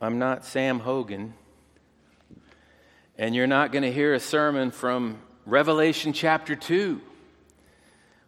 I'm 0.00 0.20
not 0.20 0.44
Sam 0.44 0.78
Hogan, 0.78 1.34
and 3.16 3.34
you're 3.34 3.48
not 3.48 3.72
going 3.72 3.82
to 3.82 3.90
hear 3.90 4.14
a 4.14 4.20
sermon 4.20 4.70
from 4.70 5.18
Revelation 5.44 6.12
chapter 6.12 6.54
2. 6.54 7.00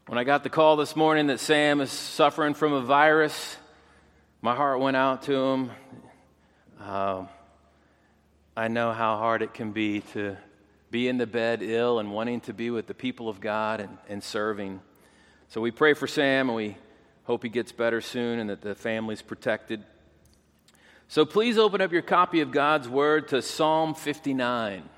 When 0.08 0.18
I 0.18 0.24
got 0.24 0.42
the 0.42 0.50
call 0.50 0.74
this 0.74 0.96
morning 0.96 1.28
that 1.28 1.38
Sam 1.38 1.80
is 1.80 1.92
suffering 1.92 2.54
from 2.54 2.72
a 2.72 2.80
virus, 2.80 3.56
my 4.42 4.56
heart 4.56 4.80
went 4.80 4.96
out 4.96 5.22
to 5.22 5.32
him. 5.32 5.70
Uh, 6.80 7.26
I 8.56 8.66
know 8.66 8.90
how 8.90 9.16
hard 9.18 9.40
it 9.40 9.54
can 9.54 9.70
be 9.70 10.00
to 10.14 10.36
be 10.90 11.06
in 11.06 11.18
the 11.18 11.26
bed 11.28 11.62
ill 11.62 12.00
and 12.00 12.10
wanting 12.10 12.40
to 12.40 12.52
be 12.52 12.70
with 12.70 12.88
the 12.88 12.94
people 12.94 13.28
of 13.28 13.40
God 13.40 13.78
and, 13.78 13.96
and 14.08 14.24
serving. 14.24 14.80
So 15.50 15.60
we 15.60 15.70
pray 15.70 15.94
for 15.94 16.08
Sam 16.08 16.48
and 16.48 16.56
we 16.56 16.76
hope 17.26 17.44
he 17.44 17.48
gets 17.48 17.70
better 17.70 18.00
soon 18.00 18.40
and 18.40 18.50
that 18.50 18.60
the 18.60 18.74
family's 18.74 19.22
protected. 19.22 19.84
So 21.10 21.24
please 21.24 21.58
open 21.58 21.80
up 21.80 21.90
your 21.90 22.02
copy 22.02 22.40
of 22.40 22.52
God's 22.52 22.88
Word 22.88 23.26
to 23.30 23.42
Psalm 23.42 23.94
59. 23.94 24.88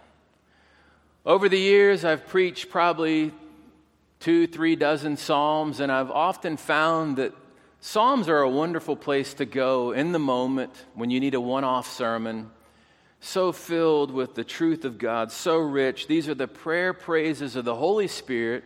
Over 1.24 1.48
the 1.48 1.58
years, 1.58 2.04
I've 2.04 2.26
preached 2.26 2.68
probably 2.68 3.32
two, 4.20 4.46
three 4.46 4.76
dozen 4.76 5.16
Psalms, 5.16 5.80
and 5.80 5.90
I've 5.90 6.10
often 6.10 6.58
found 6.58 7.16
that 7.16 7.32
Psalms 7.80 8.28
are 8.28 8.42
a 8.42 8.50
wonderful 8.50 8.94
place 8.94 9.32
to 9.32 9.46
go 9.46 9.92
in 9.92 10.12
the 10.12 10.18
moment 10.18 10.72
when 10.92 11.08
you 11.08 11.18
need 11.18 11.32
a 11.32 11.40
one 11.40 11.64
off 11.64 11.90
sermon. 11.90 12.50
So 13.20 13.50
filled 13.50 14.10
with 14.10 14.34
the 14.34 14.44
truth 14.44 14.84
of 14.84 14.98
God, 14.98 15.32
so 15.32 15.56
rich. 15.56 16.08
These 16.08 16.28
are 16.28 16.34
the 16.34 16.46
prayer 16.46 16.92
praises 16.92 17.56
of 17.56 17.64
the 17.64 17.76
Holy 17.76 18.06
Spirit 18.06 18.64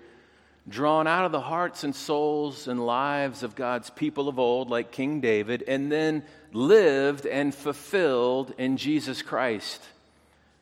drawn 0.69 1.07
out 1.07 1.25
of 1.25 1.33
the 1.33 1.41
hearts 1.41 1.85
and 1.85 1.95
souls 1.95 2.67
and 2.67 2.85
lives 2.85 3.43
of 3.43 3.55
God's 3.55 3.91
people 3.91 4.29
of 4.29 4.39
old, 4.39 4.69
like 4.69 4.91
King 4.91 5.21
David, 5.21 5.63
and 5.67 5.91
then 5.91 6.25
lived 6.53 7.27
and 7.27 7.55
fulfilled 7.55 8.53
in 8.59 8.77
Jesus 8.77 9.23
Christ. 9.23 9.83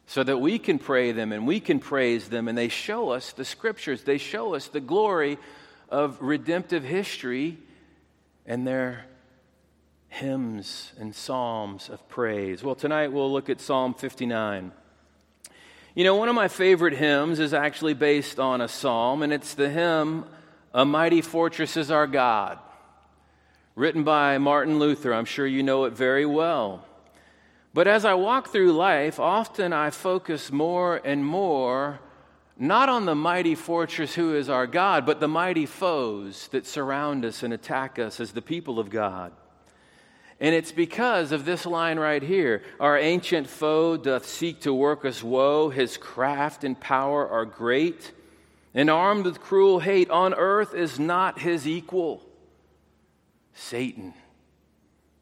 So 0.07 0.23
that 0.23 0.39
we 0.39 0.59
can 0.59 0.79
pray 0.79 1.13
them 1.13 1.33
and 1.33 1.47
we 1.47 1.61
can 1.61 1.79
praise 1.79 2.29
them, 2.29 2.49
and 2.49 2.59
they 2.59 2.69
show 2.69 3.11
us 3.11 3.33
the 3.33 3.45
scriptures. 3.45 4.03
They 4.03 4.19
show 4.19 4.55
us 4.55 4.69
the 4.69 4.81
glory 4.81 5.39
of 5.89 6.19
redemptive 6.21 6.85
history 6.85 7.57
and 8.45 8.67
their 8.67 9.07
hymns 10.09 10.93
and 10.99 11.15
psalms 11.15 11.89
of 11.89 12.07
praise. 12.09 12.63
Well, 12.63 12.75
tonight 12.75 13.13
we'll 13.13 13.33
look 13.33 13.49
at 13.49 13.61
Psalm 13.61 13.95
59. 13.95 14.73
You 15.97 16.03
know, 16.03 16.17
one 16.17 16.29
of 16.29 16.35
my 16.35 16.49
favorite 16.49 16.95
hymns 16.95 17.39
is 17.39 17.55
actually 17.55 17.95
based 17.95 18.41
on 18.41 18.61
a 18.61 18.67
psalm, 18.67 19.23
and 19.23 19.33
it's 19.33 19.55
the 19.55 19.71
hymn, 19.71 20.25
A 20.73 20.85
Mighty 20.85 21.21
Fortress 21.21 21.77
is 21.77 21.89
Our 21.89 22.09
God, 22.09 22.59
written 23.77 24.03
by 24.03 24.39
Martin 24.39 24.81
Luther. 24.81 25.15
I'm 25.15 25.25
sure 25.25 25.47
you 25.47 25.63
know 25.63 25.85
it 25.85 25.93
very 25.93 26.27
well. 26.27 26.85
But 27.73 27.87
as 27.87 28.05
I 28.05 28.15
walk 28.15 28.49
through 28.49 28.73
life, 28.73 29.21
often 29.21 29.73
I 29.73 29.91
focus 29.91 30.51
more 30.51 31.01
and 31.05 31.25
more 31.25 32.01
not 32.57 32.89
on 32.89 33.05
the 33.05 33.15
mighty 33.15 33.55
fortress 33.55 34.17
who 34.17 34.35
is 34.35 34.49
our 34.49 34.67
God, 34.67 35.07
but 35.07 35.21
the 35.21 35.29
mighty 35.29 35.67
foes 35.67 36.49
that 36.49 36.67
surround 36.67 37.25
us 37.25 37.45
and 37.45 37.53
attack 37.53 38.01
us 38.01 38.19
as 38.19 38.33
the 38.33 38.43
people 38.43 38.81
of 38.81 38.91
God. 38.91 39.33
And 40.45 40.55
it's 40.55 40.73
because 40.73 41.33
of 41.33 41.47
this 41.47 41.65
line 41.65 41.99
right 41.99 42.23
here 42.23 42.63
Our 42.79 42.99
ancient 42.99 43.47
foe 43.47 43.97
doth 43.97 44.27
seek 44.27 44.61
to 44.61 44.75
work 44.75 45.07
us 45.07 45.23
woe, 45.23 45.71
his 45.71 45.97
craft 45.97 46.65
and 46.65 46.79
power 46.79 47.27
are 47.27 47.47
great, 47.47 48.13
and 48.75 48.91
armed 48.91 49.25
with 49.25 49.41
cruel 49.41 49.79
hate 49.79 50.11
on 50.11 50.35
earth 50.35 50.75
is 50.75 50.99
not 50.99 51.39
his 51.39 51.67
equal. 51.67 52.21
Satan, 53.55 54.13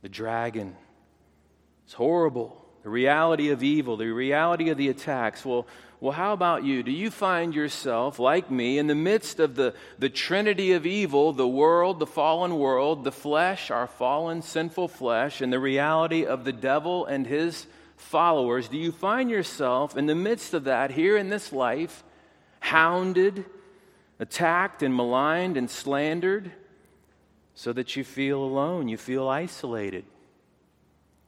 the 0.00 0.09
dragon, 0.09 0.77
it's 1.84 1.95
horrible. 1.95 2.59
The 2.83 2.91
reality 2.91 3.50
of 3.50 3.62
evil, 3.62 3.97
the 3.97 4.09
reality 4.09 4.70
of 4.70 4.77
the 4.77 4.89
attacks. 4.89 5.45
Well, 5.45 5.69
well, 6.03 6.11
how 6.11 6.33
about 6.33 6.64
you? 6.64 6.83
Do 6.83 6.91
you 6.91 7.12
find 7.12 7.55
yourself, 7.55 8.19
like 8.19 8.50
me, 8.50 8.77
in 8.77 8.88
the 8.88 8.94
midst 8.97 9.38
of 9.38 9.54
the, 9.54 9.72
the 10.00 10.09
trinity 10.09 10.72
of 10.72 10.84
evil, 10.84 11.32
the 11.32 11.47
world, 11.47 12.00
the 12.00 12.09
fallen 12.09 12.59
world, 12.59 13.04
the 13.04 13.12
flesh, 13.12 13.71
our 13.71 13.87
fallen, 13.87 14.43
sinful 14.43 14.88
flesh, 14.88 15.41
and 15.41 15.53
the 15.53 15.60
reality 15.60 16.26
of 16.26 16.43
the 16.43 16.53
devil 16.53 17.06
and 17.06 17.25
his 17.25 17.69
followers? 17.97 18.66
Do 18.66 18.78
you 18.78 18.91
find 18.91 19.31
yourself 19.31 19.97
in 19.97 20.06
the 20.06 20.16
midst 20.16 20.54
of 20.54 20.65
that 20.65 20.91
here 20.91 21.16
in 21.16 21.28
this 21.28 21.53
life, 21.53 22.03
hounded, 22.59 23.44
attacked, 24.19 24.82
and 24.82 24.97
maligned 24.97 25.56
and 25.56 25.71
slandered, 25.71 26.50
so 27.55 27.72
that 27.72 27.94
you 27.94 28.03
feel 28.03 28.43
alone? 28.43 28.88
You 28.88 28.97
feel 28.97 29.28
isolated. 29.28 30.05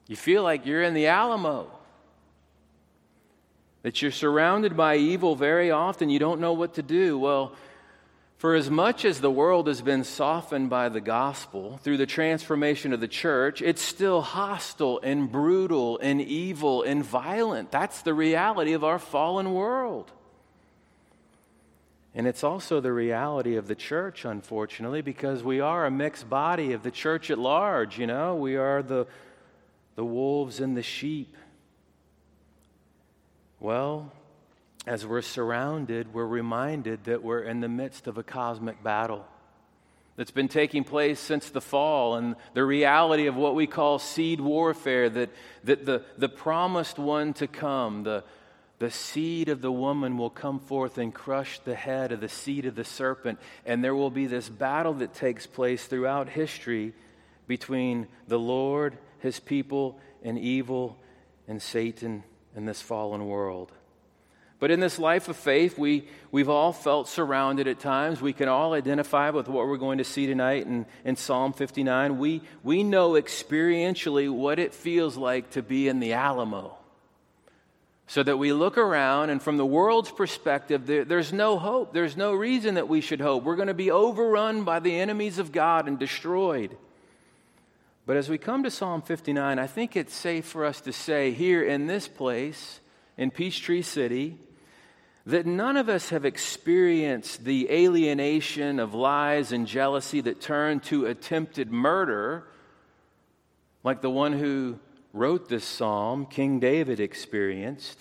You 0.08 0.16
feel 0.16 0.42
like 0.42 0.66
you're 0.66 0.82
in 0.82 0.94
the 0.94 1.06
Alamo 1.06 1.70
that 3.84 4.00
you're 4.00 4.10
surrounded 4.10 4.78
by 4.78 4.96
evil 4.96 5.36
very 5.36 5.70
often, 5.70 6.08
you 6.08 6.18
don't 6.18 6.40
know 6.40 6.54
what 6.54 6.74
to 6.74 6.82
do. 6.82 7.18
Well, 7.18 7.52
for 8.38 8.54
as 8.54 8.70
much 8.70 9.04
as 9.04 9.20
the 9.20 9.30
world 9.30 9.68
has 9.68 9.82
been 9.82 10.04
softened 10.04 10.70
by 10.70 10.88
the 10.88 11.02
gospel 11.02 11.78
through 11.82 11.98
the 11.98 12.06
transformation 12.06 12.94
of 12.94 13.00
the 13.00 13.08
church, 13.08 13.60
it's 13.60 13.82
still 13.82 14.22
hostile 14.22 15.00
and 15.02 15.30
brutal 15.30 15.98
and 15.98 16.22
evil 16.22 16.82
and 16.82 17.04
violent. 17.04 17.70
That's 17.70 18.00
the 18.00 18.14
reality 18.14 18.72
of 18.72 18.84
our 18.84 18.98
fallen 18.98 19.52
world. 19.52 20.10
And 22.14 22.26
it's 22.26 22.42
also 22.42 22.80
the 22.80 22.92
reality 22.92 23.56
of 23.56 23.68
the 23.68 23.74
church, 23.74 24.24
unfortunately, 24.24 25.02
because 25.02 25.42
we 25.42 25.60
are 25.60 25.84
a 25.84 25.90
mixed 25.90 26.30
body 26.30 26.72
of 26.72 26.82
the 26.82 26.90
church 26.90 27.30
at 27.30 27.38
large. 27.38 27.98
You 27.98 28.06
know, 28.06 28.34
we 28.34 28.56
are 28.56 28.82
the, 28.82 29.06
the 29.94 30.04
wolves 30.06 30.60
and 30.60 30.74
the 30.74 30.82
sheep. 30.82 31.36
Well, 33.64 34.12
as 34.86 35.06
we're 35.06 35.22
surrounded, 35.22 36.12
we're 36.12 36.26
reminded 36.26 37.04
that 37.04 37.22
we're 37.22 37.40
in 37.40 37.60
the 37.60 37.68
midst 37.70 38.06
of 38.06 38.18
a 38.18 38.22
cosmic 38.22 38.82
battle 38.82 39.24
that's 40.16 40.30
been 40.30 40.48
taking 40.48 40.84
place 40.84 41.18
since 41.18 41.48
the 41.48 41.62
fall 41.62 42.16
and 42.16 42.36
the 42.52 42.62
reality 42.62 43.26
of 43.26 43.36
what 43.36 43.54
we 43.54 43.66
call 43.66 43.98
seed 43.98 44.38
warfare 44.38 45.08
that, 45.08 45.30
that 45.64 45.86
the, 45.86 46.02
the 46.18 46.28
promised 46.28 46.98
one 46.98 47.32
to 47.32 47.46
come, 47.46 48.02
the, 48.02 48.22
the 48.80 48.90
seed 48.90 49.48
of 49.48 49.62
the 49.62 49.72
woman 49.72 50.18
will 50.18 50.28
come 50.28 50.60
forth 50.60 50.98
and 50.98 51.14
crush 51.14 51.58
the 51.60 51.74
head 51.74 52.12
of 52.12 52.20
the 52.20 52.28
seed 52.28 52.66
of 52.66 52.74
the 52.74 52.84
serpent. 52.84 53.38
And 53.64 53.82
there 53.82 53.94
will 53.94 54.10
be 54.10 54.26
this 54.26 54.50
battle 54.50 54.92
that 54.92 55.14
takes 55.14 55.46
place 55.46 55.86
throughout 55.86 56.28
history 56.28 56.92
between 57.46 58.08
the 58.28 58.38
Lord, 58.38 58.98
his 59.20 59.40
people, 59.40 59.98
and 60.22 60.38
evil 60.38 60.98
and 61.48 61.62
Satan 61.62 62.24
in 62.56 62.66
this 62.66 62.80
fallen 62.80 63.26
world. 63.26 63.72
But 64.60 64.70
in 64.70 64.80
this 64.80 64.98
life 64.98 65.28
of 65.28 65.36
faith, 65.36 65.76
we, 65.76 66.06
we've 66.30 66.48
all 66.48 66.72
felt 66.72 67.08
surrounded 67.08 67.68
at 67.68 67.80
times. 67.80 68.22
We 68.22 68.32
can 68.32 68.48
all 68.48 68.72
identify 68.72 69.30
with 69.30 69.48
what 69.48 69.66
we're 69.66 69.76
going 69.76 69.98
to 69.98 70.04
see 70.04 70.26
tonight 70.26 70.66
in, 70.66 70.86
in 71.04 71.16
Psalm 71.16 71.52
59. 71.52 72.18
We, 72.18 72.40
we 72.62 72.82
know 72.82 73.10
experientially 73.10 74.30
what 74.32 74.58
it 74.58 74.72
feels 74.72 75.16
like 75.16 75.50
to 75.50 75.62
be 75.62 75.88
in 75.88 76.00
the 76.00 76.14
Alamo. 76.14 76.78
So 78.06 78.22
that 78.22 78.38
we 78.38 78.52
look 78.52 78.78
around, 78.78 79.30
and 79.30 79.42
from 79.42 79.56
the 79.56 79.66
world's 79.66 80.10
perspective, 80.10 80.86
there, 80.86 81.04
there's 81.04 81.32
no 81.32 81.58
hope. 81.58 81.92
There's 81.92 82.16
no 82.16 82.32
reason 82.32 82.74
that 82.76 82.88
we 82.88 83.00
should 83.00 83.20
hope. 83.20 83.44
We're 83.44 83.56
going 83.56 83.68
to 83.68 83.74
be 83.74 83.90
overrun 83.90 84.64
by 84.64 84.80
the 84.80 84.98
enemies 84.98 85.38
of 85.38 85.52
God 85.52 85.88
and 85.88 85.98
destroyed. 85.98 86.76
But 88.06 88.18
as 88.18 88.28
we 88.28 88.36
come 88.36 88.64
to 88.64 88.70
Psalm 88.70 89.00
59, 89.00 89.58
I 89.58 89.66
think 89.66 89.96
it's 89.96 90.14
safe 90.14 90.44
for 90.44 90.66
us 90.66 90.82
to 90.82 90.92
say 90.92 91.30
here 91.30 91.62
in 91.62 91.86
this 91.86 92.06
place, 92.06 92.80
in 93.16 93.30
Peachtree 93.30 93.80
City, 93.80 94.36
that 95.24 95.46
none 95.46 95.78
of 95.78 95.88
us 95.88 96.10
have 96.10 96.26
experienced 96.26 97.44
the 97.44 97.70
alienation 97.70 98.78
of 98.78 98.92
lies 98.92 99.52
and 99.52 99.66
jealousy 99.66 100.20
that 100.20 100.42
turn 100.42 100.80
to 100.80 101.06
attempted 101.06 101.72
murder, 101.72 102.46
like 103.82 104.02
the 104.02 104.10
one 104.10 104.34
who 104.34 104.78
wrote 105.14 105.48
this 105.48 105.64
psalm, 105.64 106.26
King 106.26 106.60
David, 106.60 107.00
experienced. 107.00 107.98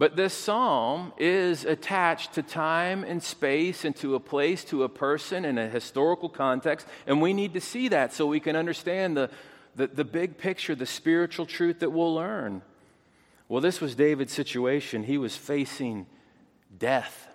But 0.00 0.16
this 0.16 0.32
psalm 0.32 1.12
is 1.18 1.66
attached 1.66 2.32
to 2.32 2.42
time 2.42 3.04
and 3.04 3.22
space 3.22 3.84
and 3.84 3.94
to 3.96 4.14
a 4.14 4.18
place, 4.18 4.64
to 4.64 4.82
a 4.84 4.88
person 4.88 5.44
in 5.44 5.58
a 5.58 5.68
historical 5.68 6.30
context. 6.30 6.86
And 7.06 7.20
we 7.20 7.34
need 7.34 7.52
to 7.52 7.60
see 7.60 7.88
that 7.88 8.14
so 8.14 8.26
we 8.26 8.40
can 8.40 8.56
understand 8.56 9.14
the, 9.14 9.28
the, 9.76 9.88
the, 9.88 10.04
big 10.06 10.38
picture, 10.38 10.74
the 10.74 10.86
spiritual 10.86 11.44
truth 11.44 11.80
that 11.80 11.90
we'll 11.90 12.14
learn. 12.14 12.62
Well, 13.46 13.60
this 13.60 13.82
was 13.82 13.94
David's 13.94 14.32
situation. 14.32 15.02
He 15.02 15.18
was 15.18 15.36
facing 15.36 16.06
death. 16.78 17.28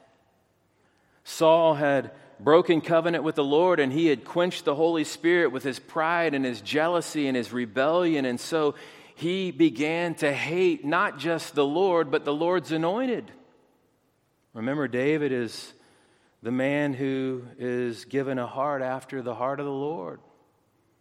Saul 1.24 1.76
had 1.76 2.14
broken 2.40 2.82
covenant 2.82 3.24
with 3.24 3.36
the 3.36 3.44
Lord 3.44 3.80
and 3.80 3.94
he 3.94 4.08
had 4.08 4.26
quenched 4.26 4.66
the 4.66 4.74
Holy 4.74 5.04
Spirit 5.04 5.52
with 5.52 5.62
his 5.62 5.78
pride 5.78 6.34
and 6.34 6.44
his 6.44 6.62
jealousy 6.62 7.28
and 7.28 7.38
his 7.38 7.54
rebellion. 7.54 8.26
And 8.26 8.40
so 8.40 8.74
he 9.16 9.52
began 9.52 10.16
to 10.16 10.32
hate 10.32 10.86
not 10.86 11.18
just 11.18 11.56
the 11.56 11.66
Lord, 11.66 12.12
but 12.12 12.26
the 12.26 12.34
Lord's 12.34 12.72
anointed. 12.72 13.32
Remember, 14.54 14.88
David 14.88 15.32
is 15.32 15.74
the 16.44 16.52
man 16.52 16.94
who 16.94 17.44
is 17.58 18.06
given 18.06 18.38
a 18.38 18.46
heart 18.46 18.82
after 18.82 19.22
the 19.22 19.34
heart 19.34 19.60
of 19.60 19.66
the 19.66 19.72
Lord. 19.72 20.20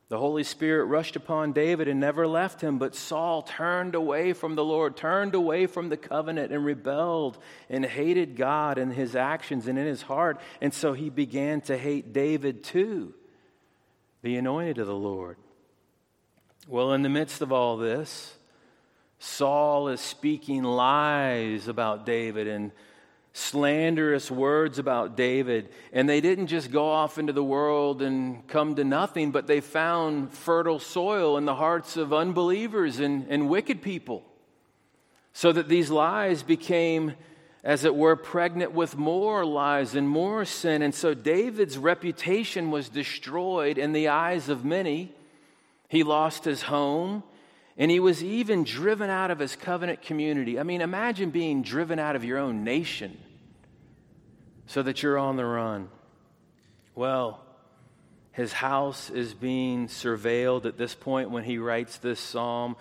The 0.08 0.18
Holy 0.18 0.44
Spirit 0.44 0.84
rushed 0.84 1.16
upon 1.16 1.52
David 1.52 1.88
and 1.88 1.98
never 1.98 2.28
left 2.28 2.60
him, 2.60 2.78
but 2.78 2.94
Saul 2.94 3.42
turned 3.42 3.94
away 3.94 4.32
from 4.32 4.54
the 4.54 4.64
Lord, 4.64 4.96
turned 4.96 5.34
away 5.34 5.66
from 5.66 5.88
the 5.88 5.96
covenant, 5.96 6.52
and 6.52 6.64
rebelled 6.64 7.38
and 7.68 7.84
hated 7.84 8.36
God 8.36 8.78
in 8.78 8.90
his 8.90 9.16
actions 9.16 9.66
and 9.66 9.76
in 9.76 9.86
his 9.86 10.02
heart. 10.02 10.40
And 10.60 10.72
so 10.72 10.92
he 10.92 11.10
began 11.10 11.62
to 11.62 11.76
hate 11.76 12.12
David 12.12 12.62
too, 12.62 13.12
the 14.22 14.36
anointed 14.36 14.78
of 14.78 14.86
the 14.86 14.94
Lord. 14.94 15.36
Well, 16.66 16.94
in 16.94 17.02
the 17.02 17.10
midst 17.10 17.42
of 17.42 17.52
all 17.52 17.76
this, 17.76 18.34
Saul 19.18 19.88
is 19.88 20.00
speaking 20.00 20.62
lies 20.62 21.68
about 21.68 22.06
David 22.06 22.48
and 22.48 22.72
slanderous 23.34 24.30
words 24.30 24.78
about 24.78 25.14
David. 25.14 25.68
And 25.92 26.08
they 26.08 26.22
didn't 26.22 26.46
just 26.46 26.70
go 26.70 26.88
off 26.88 27.18
into 27.18 27.34
the 27.34 27.44
world 27.44 28.00
and 28.00 28.46
come 28.46 28.76
to 28.76 28.84
nothing, 28.84 29.30
but 29.30 29.46
they 29.46 29.60
found 29.60 30.32
fertile 30.32 30.78
soil 30.78 31.36
in 31.36 31.44
the 31.44 31.56
hearts 31.56 31.98
of 31.98 32.14
unbelievers 32.14 32.98
and, 32.98 33.26
and 33.28 33.50
wicked 33.50 33.82
people. 33.82 34.24
So 35.34 35.52
that 35.52 35.68
these 35.68 35.90
lies 35.90 36.42
became, 36.42 37.12
as 37.62 37.84
it 37.84 37.94
were, 37.94 38.16
pregnant 38.16 38.72
with 38.72 38.96
more 38.96 39.44
lies 39.44 39.94
and 39.94 40.08
more 40.08 40.46
sin. 40.46 40.80
And 40.80 40.94
so 40.94 41.12
David's 41.12 41.76
reputation 41.76 42.70
was 42.70 42.88
destroyed 42.88 43.76
in 43.76 43.92
the 43.92 44.08
eyes 44.08 44.48
of 44.48 44.64
many. 44.64 45.12
He 45.88 46.02
lost 46.02 46.44
his 46.44 46.62
home. 46.62 47.22
And 47.76 47.90
he 47.90 47.98
was 47.98 48.22
even 48.22 48.62
driven 48.62 49.10
out 49.10 49.32
of 49.32 49.40
his 49.40 49.56
covenant 49.56 50.02
community. 50.02 50.60
I 50.60 50.62
mean, 50.62 50.80
imagine 50.80 51.30
being 51.30 51.62
driven 51.62 51.98
out 51.98 52.14
of 52.14 52.24
your 52.24 52.38
own 52.38 52.62
nation 52.62 53.18
so 54.66 54.82
that 54.82 55.02
you're 55.02 55.18
on 55.18 55.36
the 55.36 55.44
run. 55.44 55.88
Well, 56.94 57.44
his 58.30 58.52
house 58.52 59.10
is 59.10 59.34
being 59.34 59.88
surveilled 59.88 60.66
at 60.66 60.78
this 60.78 60.94
point 60.94 61.30
when 61.30 61.44
he 61.44 61.58
writes 61.58 61.98
this 61.98 62.20
psalm 62.20 62.76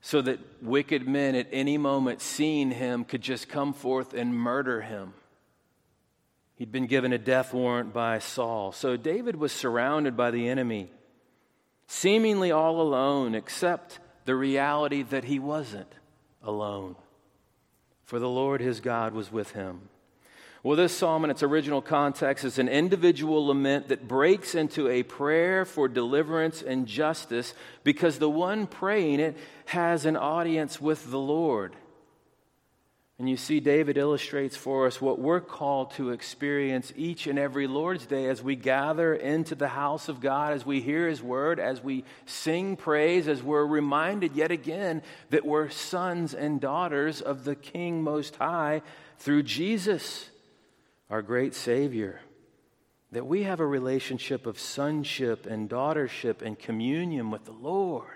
so 0.00 0.20
that 0.22 0.40
wicked 0.62 1.06
men 1.06 1.34
at 1.34 1.48
any 1.52 1.78
moment 1.78 2.20
seeing 2.20 2.70
him 2.70 3.04
could 3.04 3.22
just 3.22 3.48
come 3.48 3.72
forth 3.72 4.14
and 4.14 4.34
murder 4.34 4.80
him. 4.80 5.14
He'd 6.56 6.72
been 6.72 6.86
given 6.86 7.12
a 7.12 7.18
death 7.18 7.54
warrant 7.54 7.92
by 7.92 8.18
Saul. 8.18 8.72
So 8.72 8.96
David 8.96 9.36
was 9.36 9.52
surrounded 9.52 10.16
by 10.16 10.32
the 10.32 10.48
enemy, 10.48 10.90
seemingly 11.88 12.52
all 12.52 12.80
alone, 12.80 13.34
except 13.34 13.98
the 14.26 14.36
reality 14.36 15.02
that 15.02 15.24
he 15.24 15.40
wasn't 15.40 15.92
alone. 16.42 16.94
For 18.04 18.18
the 18.18 18.28
Lord 18.28 18.60
his 18.60 18.80
God 18.80 19.12
was 19.12 19.32
with 19.32 19.52
him. 19.52 19.88
Well, 20.62 20.76
this 20.76 20.96
psalm 20.96 21.24
in 21.24 21.30
its 21.30 21.42
original 21.42 21.80
context 21.80 22.44
is 22.44 22.58
an 22.58 22.68
individual 22.68 23.46
lament 23.46 23.88
that 23.88 24.06
breaks 24.06 24.54
into 24.54 24.88
a 24.88 25.02
prayer 25.02 25.64
for 25.64 25.88
deliverance 25.88 26.62
and 26.62 26.86
justice 26.86 27.54
because 27.84 28.18
the 28.18 28.28
one 28.28 28.66
praying 28.66 29.20
it 29.20 29.36
has 29.66 30.04
an 30.04 30.16
audience 30.16 30.80
with 30.80 31.10
the 31.10 31.18
Lord. 31.18 31.74
And 33.18 33.28
you 33.28 33.36
see, 33.36 33.58
David 33.58 33.98
illustrates 33.98 34.56
for 34.56 34.86
us 34.86 35.00
what 35.00 35.18
we're 35.18 35.40
called 35.40 35.90
to 35.92 36.10
experience 36.10 36.92
each 36.94 37.26
and 37.26 37.36
every 37.36 37.66
Lord's 37.66 38.06
Day 38.06 38.26
as 38.26 38.44
we 38.44 38.54
gather 38.54 39.12
into 39.12 39.56
the 39.56 39.66
house 39.66 40.08
of 40.08 40.20
God, 40.20 40.52
as 40.52 40.64
we 40.64 40.80
hear 40.80 41.08
His 41.08 41.20
word, 41.20 41.58
as 41.58 41.82
we 41.82 42.04
sing 42.26 42.76
praise, 42.76 43.26
as 43.26 43.42
we're 43.42 43.66
reminded 43.66 44.36
yet 44.36 44.52
again 44.52 45.02
that 45.30 45.44
we're 45.44 45.68
sons 45.68 46.32
and 46.32 46.60
daughters 46.60 47.20
of 47.20 47.42
the 47.42 47.56
King 47.56 48.04
Most 48.04 48.36
High 48.36 48.82
through 49.18 49.42
Jesus, 49.42 50.30
our 51.10 51.22
great 51.22 51.56
Savior. 51.56 52.20
That 53.10 53.26
we 53.26 53.42
have 53.44 53.58
a 53.58 53.66
relationship 53.66 54.46
of 54.46 54.60
sonship 54.60 55.44
and 55.44 55.68
daughtership 55.68 56.40
and 56.40 56.56
communion 56.56 57.32
with 57.32 57.46
the 57.46 57.52
Lord. 57.52 58.06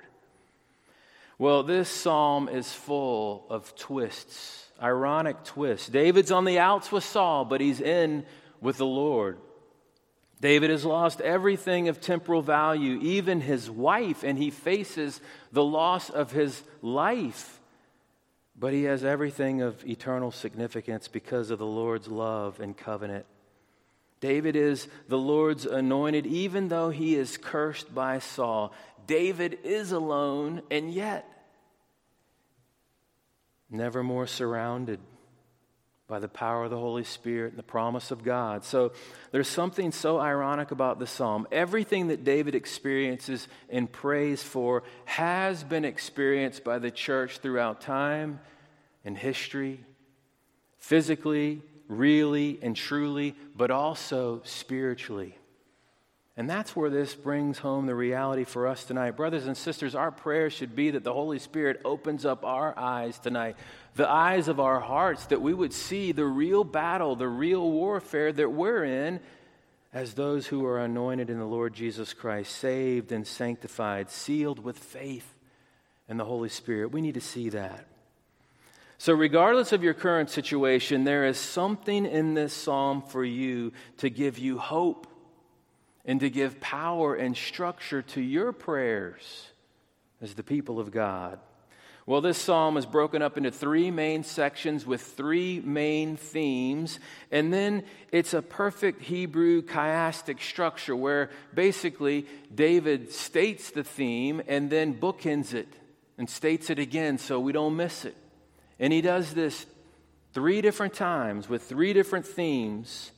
Well, 1.38 1.64
this 1.64 1.88
psalm 1.88 2.48
is 2.48 2.72
full 2.72 3.46
of 3.50 3.74
twists 3.74 4.68
ironic 4.82 5.44
twist. 5.44 5.92
David's 5.92 6.32
on 6.32 6.44
the 6.44 6.58
outs 6.58 6.90
with 6.90 7.04
Saul, 7.04 7.44
but 7.44 7.60
he's 7.60 7.80
in 7.80 8.26
with 8.60 8.76
the 8.78 8.86
Lord. 8.86 9.38
David 10.40 10.70
has 10.70 10.84
lost 10.84 11.20
everything 11.20 11.88
of 11.88 12.00
temporal 12.00 12.42
value, 12.42 12.98
even 13.00 13.40
his 13.40 13.70
wife, 13.70 14.24
and 14.24 14.36
he 14.36 14.50
faces 14.50 15.20
the 15.52 15.62
loss 15.62 16.10
of 16.10 16.32
his 16.32 16.60
life. 16.82 17.60
But 18.58 18.72
he 18.72 18.84
has 18.84 19.04
everything 19.04 19.62
of 19.62 19.86
eternal 19.86 20.32
significance 20.32 21.06
because 21.06 21.50
of 21.50 21.60
the 21.60 21.66
Lord's 21.66 22.08
love 22.08 22.58
and 22.58 22.76
covenant. 22.76 23.24
David 24.20 24.56
is 24.56 24.88
the 25.08 25.18
Lord's 25.18 25.64
anointed, 25.64 26.26
even 26.26 26.68
though 26.68 26.90
he 26.90 27.14
is 27.14 27.36
cursed 27.36 27.94
by 27.94 28.18
Saul. 28.18 28.72
David 29.06 29.58
is 29.64 29.92
alone, 29.92 30.62
and 30.70 30.92
yet 30.92 31.28
never 33.72 34.02
more 34.02 34.26
surrounded 34.26 35.00
by 36.08 36.18
the 36.18 36.28
power 36.28 36.64
of 36.64 36.70
the 36.70 36.78
Holy 36.78 37.04
Spirit 37.04 37.52
and 37.52 37.58
the 37.58 37.62
promise 37.62 38.10
of 38.10 38.22
God. 38.22 38.64
So 38.64 38.92
there's 39.30 39.48
something 39.48 39.92
so 39.92 40.18
ironic 40.18 40.70
about 40.70 40.98
the 40.98 41.06
psalm. 41.06 41.46
Everything 41.50 42.08
that 42.08 42.22
David 42.22 42.54
experiences 42.54 43.48
and 43.70 43.90
prays 43.90 44.42
for 44.42 44.82
has 45.06 45.64
been 45.64 45.86
experienced 45.86 46.64
by 46.64 46.78
the 46.78 46.90
church 46.90 47.38
throughout 47.38 47.80
time 47.80 48.40
and 49.06 49.16
history, 49.16 49.80
physically, 50.76 51.62
really, 51.88 52.58
and 52.60 52.76
truly, 52.76 53.34
but 53.56 53.70
also 53.70 54.42
spiritually. 54.44 55.38
And 56.36 56.48
that's 56.48 56.74
where 56.74 56.88
this 56.88 57.14
brings 57.14 57.58
home 57.58 57.84
the 57.86 57.94
reality 57.94 58.44
for 58.44 58.66
us 58.66 58.84
tonight. 58.84 59.12
Brothers 59.12 59.46
and 59.46 59.56
sisters, 59.56 59.94
our 59.94 60.10
prayer 60.10 60.48
should 60.48 60.74
be 60.74 60.90
that 60.90 61.04
the 61.04 61.12
Holy 61.12 61.38
Spirit 61.38 61.82
opens 61.84 62.24
up 62.24 62.42
our 62.42 62.76
eyes 62.78 63.18
tonight, 63.18 63.56
the 63.96 64.08
eyes 64.08 64.48
of 64.48 64.58
our 64.58 64.80
hearts, 64.80 65.26
that 65.26 65.42
we 65.42 65.52
would 65.52 65.74
see 65.74 66.10
the 66.10 66.24
real 66.24 66.64
battle, 66.64 67.16
the 67.16 67.28
real 67.28 67.70
warfare 67.70 68.32
that 68.32 68.50
we're 68.50 68.84
in 68.84 69.20
as 69.92 70.14
those 70.14 70.46
who 70.46 70.64
are 70.64 70.78
anointed 70.78 71.28
in 71.28 71.38
the 71.38 71.44
Lord 71.44 71.74
Jesus 71.74 72.14
Christ, 72.14 72.56
saved 72.56 73.12
and 73.12 73.26
sanctified, 73.26 74.10
sealed 74.10 74.58
with 74.58 74.78
faith 74.78 75.34
in 76.08 76.16
the 76.16 76.24
Holy 76.24 76.48
Spirit. 76.48 76.92
We 76.92 77.02
need 77.02 77.14
to 77.14 77.20
see 77.20 77.50
that. 77.50 77.86
So, 78.96 79.12
regardless 79.12 79.72
of 79.72 79.82
your 79.82 79.92
current 79.92 80.30
situation, 80.30 81.04
there 81.04 81.26
is 81.26 81.36
something 81.36 82.06
in 82.06 82.32
this 82.32 82.54
psalm 82.54 83.02
for 83.02 83.22
you 83.22 83.72
to 83.98 84.08
give 84.08 84.38
you 84.38 84.56
hope 84.56 85.08
and 86.04 86.20
to 86.20 86.30
give 86.30 86.60
power 86.60 87.14
and 87.14 87.36
structure 87.36 88.02
to 88.02 88.20
your 88.20 88.52
prayers 88.52 89.46
as 90.20 90.34
the 90.34 90.42
people 90.42 90.80
of 90.80 90.90
God. 90.90 91.38
Well, 92.04 92.20
this 92.20 92.38
psalm 92.38 92.76
is 92.76 92.84
broken 92.84 93.22
up 93.22 93.36
into 93.36 93.52
three 93.52 93.92
main 93.92 94.24
sections 94.24 94.84
with 94.84 95.02
three 95.02 95.60
main 95.60 96.16
themes, 96.16 96.98
and 97.30 97.52
then 97.52 97.84
it's 98.10 98.34
a 98.34 98.42
perfect 98.42 99.02
Hebrew 99.02 99.62
chiastic 99.62 100.40
structure 100.40 100.96
where 100.96 101.30
basically 101.54 102.26
David 102.52 103.12
states 103.12 103.70
the 103.70 103.84
theme 103.84 104.42
and 104.48 104.68
then 104.68 104.98
bookends 104.98 105.54
it 105.54 105.68
and 106.18 106.28
states 106.28 106.70
it 106.70 106.80
again 106.80 107.18
so 107.18 107.38
we 107.38 107.52
don't 107.52 107.76
miss 107.76 108.04
it. 108.04 108.16
And 108.80 108.92
he 108.92 109.00
does 109.00 109.32
this 109.32 109.64
three 110.32 110.60
different 110.60 110.94
times 110.94 111.48
with 111.48 111.62
three 111.62 111.92
different 111.92 112.26
themes 112.26 113.12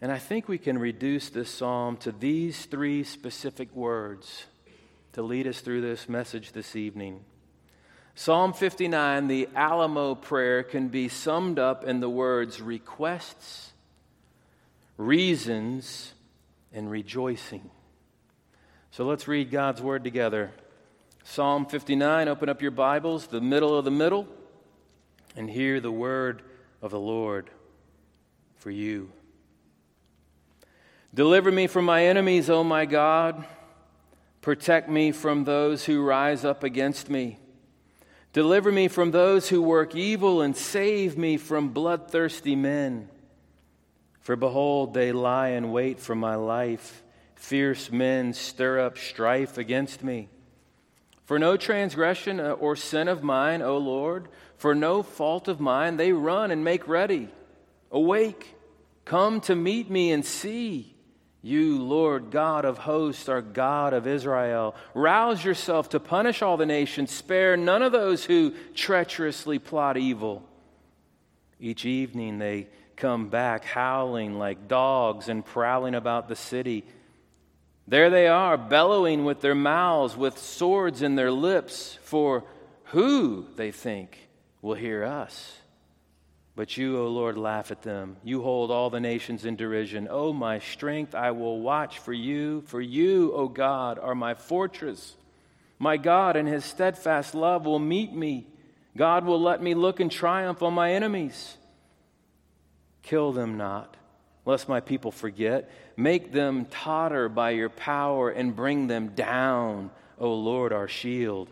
and 0.00 0.12
I 0.12 0.18
think 0.18 0.48
we 0.48 0.58
can 0.58 0.78
reduce 0.78 1.30
this 1.30 1.50
psalm 1.50 1.96
to 1.98 2.12
these 2.12 2.66
three 2.66 3.02
specific 3.02 3.74
words 3.74 4.44
to 5.12 5.22
lead 5.22 5.46
us 5.46 5.60
through 5.60 5.80
this 5.80 6.08
message 6.08 6.52
this 6.52 6.76
evening. 6.76 7.24
Psalm 8.14 8.52
59, 8.52 9.28
the 9.28 9.48
Alamo 9.54 10.14
prayer, 10.14 10.62
can 10.62 10.88
be 10.88 11.08
summed 11.08 11.58
up 11.58 11.84
in 11.84 12.00
the 12.00 12.08
words 12.08 12.60
requests, 12.60 13.72
reasons, 14.96 16.12
and 16.72 16.90
rejoicing. 16.90 17.70
So 18.90 19.04
let's 19.04 19.26
read 19.26 19.50
God's 19.50 19.80
word 19.80 20.04
together. 20.04 20.50
Psalm 21.24 21.66
59, 21.66 22.28
open 22.28 22.48
up 22.48 22.62
your 22.62 22.70
Bibles, 22.70 23.26
the 23.26 23.40
middle 23.40 23.76
of 23.76 23.84
the 23.84 23.90
middle, 23.90 24.26
and 25.34 25.50
hear 25.50 25.80
the 25.80 25.90
word 25.90 26.42
of 26.80 26.90
the 26.90 27.00
Lord 27.00 27.50
for 28.56 28.70
you. 28.70 29.10
Deliver 31.16 31.50
me 31.50 31.66
from 31.66 31.86
my 31.86 32.04
enemies, 32.04 32.50
O 32.50 32.62
my 32.62 32.84
God. 32.84 33.42
Protect 34.42 34.90
me 34.90 35.12
from 35.12 35.44
those 35.44 35.86
who 35.86 36.04
rise 36.04 36.44
up 36.44 36.62
against 36.62 37.08
me. 37.08 37.38
Deliver 38.34 38.70
me 38.70 38.86
from 38.88 39.12
those 39.12 39.48
who 39.48 39.62
work 39.62 39.94
evil 39.94 40.42
and 40.42 40.54
save 40.54 41.16
me 41.16 41.38
from 41.38 41.70
bloodthirsty 41.70 42.54
men. 42.54 43.08
For 44.20 44.36
behold, 44.36 44.92
they 44.92 45.10
lie 45.10 45.48
in 45.48 45.72
wait 45.72 46.00
for 46.00 46.14
my 46.14 46.34
life. 46.34 47.02
Fierce 47.34 47.90
men 47.90 48.34
stir 48.34 48.78
up 48.78 48.98
strife 48.98 49.56
against 49.56 50.04
me. 50.04 50.28
For 51.24 51.38
no 51.38 51.56
transgression 51.56 52.40
uh, 52.40 52.50
or 52.50 52.76
sin 52.76 53.08
of 53.08 53.22
mine, 53.22 53.62
O 53.62 53.78
Lord, 53.78 54.28
for 54.58 54.74
no 54.74 55.02
fault 55.02 55.48
of 55.48 55.60
mine, 55.60 55.96
they 55.96 56.12
run 56.12 56.50
and 56.50 56.62
make 56.62 56.86
ready. 56.86 57.30
Awake, 57.90 58.54
come 59.06 59.40
to 59.40 59.54
meet 59.54 59.90
me 59.90 60.12
and 60.12 60.22
see. 60.22 60.92
You, 61.46 61.80
Lord 61.80 62.32
God 62.32 62.64
of 62.64 62.76
hosts, 62.76 63.28
are 63.28 63.40
God 63.40 63.92
of 63.92 64.08
Israel. 64.08 64.74
Rouse 64.94 65.44
yourself 65.44 65.90
to 65.90 66.00
punish 66.00 66.42
all 66.42 66.56
the 66.56 66.66
nations. 66.66 67.12
Spare 67.12 67.56
none 67.56 67.82
of 67.82 67.92
those 67.92 68.24
who 68.24 68.52
treacherously 68.74 69.60
plot 69.60 69.96
evil. 69.96 70.42
Each 71.60 71.84
evening 71.84 72.40
they 72.40 72.66
come 72.96 73.28
back 73.28 73.64
howling 73.64 74.36
like 74.36 74.66
dogs 74.66 75.28
and 75.28 75.46
prowling 75.46 75.94
about 75.94 76.26
the 76.26 76.34
city. 76.34 76.84
There 77.86 78.10
they 78.10 78.26
are, 78.26 78.56
bellowing 78.56 79.24
with 79.24 79.40
their 79.40 79.54
mouths, 79.54 80.16
with 80.16 80.38
swords 80.38 81.00
in 81.00 81.14
their 81.14 81.30
lips, 81.30 81.96
for 82.02 82.42
who, 82.86 83.46
they 83.54 83.70
think, 83.70 84.18
will 84.62 84.74
hear 84.74 85.04
us? 85.04 85.58
But 86.56 86.78
you, 86.78 86.98
O 86.98 87.08
Lord, 87.08 87.36
laugh 87.36 87.70
at 87.70 87.82
them. 87.82 88.16
You 88.24 88.42
hold 88.42 88.70
all 88.70 88.88
the 88.88 88.98
nations 88.98 89.44
in 89.44 89.56
derision. 89.56 90.08
O 90.10 90.32
my 90.32 90.58
strength, 90.58 91.14
I 91.14 91.32
will 91.32 91.60
watch 91.60 91.98
for 91.98 92.14
you. 92.14 92.62
For 92.62 92.80
you, 92.80 93.32
O 93.34 93.46
God, 93.46 93.98
are 93.98 94.14
my 94.14 94.32
fortress. 94.34 95.16
My 95.78 95.98
God 95.98 96.34
and 96.34 96.48
his 96.48 96.64
steadfast 96.64 97.34
love 97.34 97.66
will 97.66 97.78
meet 97.78 98.14
me. 98.14 98.46
God 98.96 99.26
will 99.26 99.40
let 99.40 99.62
me 99.62 99.74
look 99.74 100.00
in 100.00 100.08
triumph 100.08 100.62
on 100.62 100.72
my 100.72 100.92
enemies. 100.92 101.58
Kill 103.02 103.32
them 103.32 103.58
not, 103.58 103.94
lest 104.46 104.66
my 104.66 104.80
people 104.80 105.12
forget. 105.12 105.70
Make 105.94 106.32
them 106.32 106.64
totter 106.64 107.28
by 107.28 107.50
your 107.50 107.68
power 107.68 108.30
and 108.30 108.56
bring 108.56 108.86
them 108.86 109.08
down, 109.08 109.90
O 110.18 110.32
Lord, 110.32 110.72
our 110.72 110.88
shield. 110.88 111.50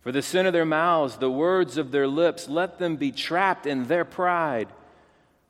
For 0.00 0.12
the 0.12 0.22
sin 0.22 0.46
of 0.46 0.52
their 0.52 0.64
mouths, 0.64 1.16
the 1.16 1.30
words 1.30 1.76
of 1.76 1.90
their 1.90 2.08
lips, 2.08 2.48
let 2.48 2.78
them 2.78 2.96
be 2.96 3.12
trapped 3.12 3.66
in 3.66 3.86
their 3.86 4.04
pride. 4.04 4.68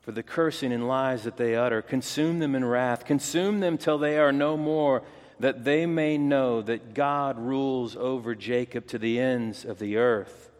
For 0.00 0.12
the 0.12 0.22
cursing 0.22 0.72
and 0.72 0.88
lies 0.88 1.24
that 1.24 1.36
they 1.36 1.54
utter, 1.54 1.82
consume 1.82 2.40
them 2.40 2.54
in 2.54 2.64
wrath, 2.64 3.04
consume 3.04 3.60
them 3.60 3.78
till 3.78 3.98
they 3.98 4.18
are 4.18 4.32
no 4.32 4.56
more, 4.56 5.02
that 5.38 5.64
they 5.64 5.86
may 5.86 6.18
know 6.18 6.62
that 6.62 6.94
God 6.94 7.38
rules 7.38 7.96
over 7.96 8.34
Jacob 8.34 8.86
to 8.88 8.98
the 8.98 9.20
ends 9.20 9.64
of 9.64 9.78
the 9.78 9.98
earth. 9.98 10.50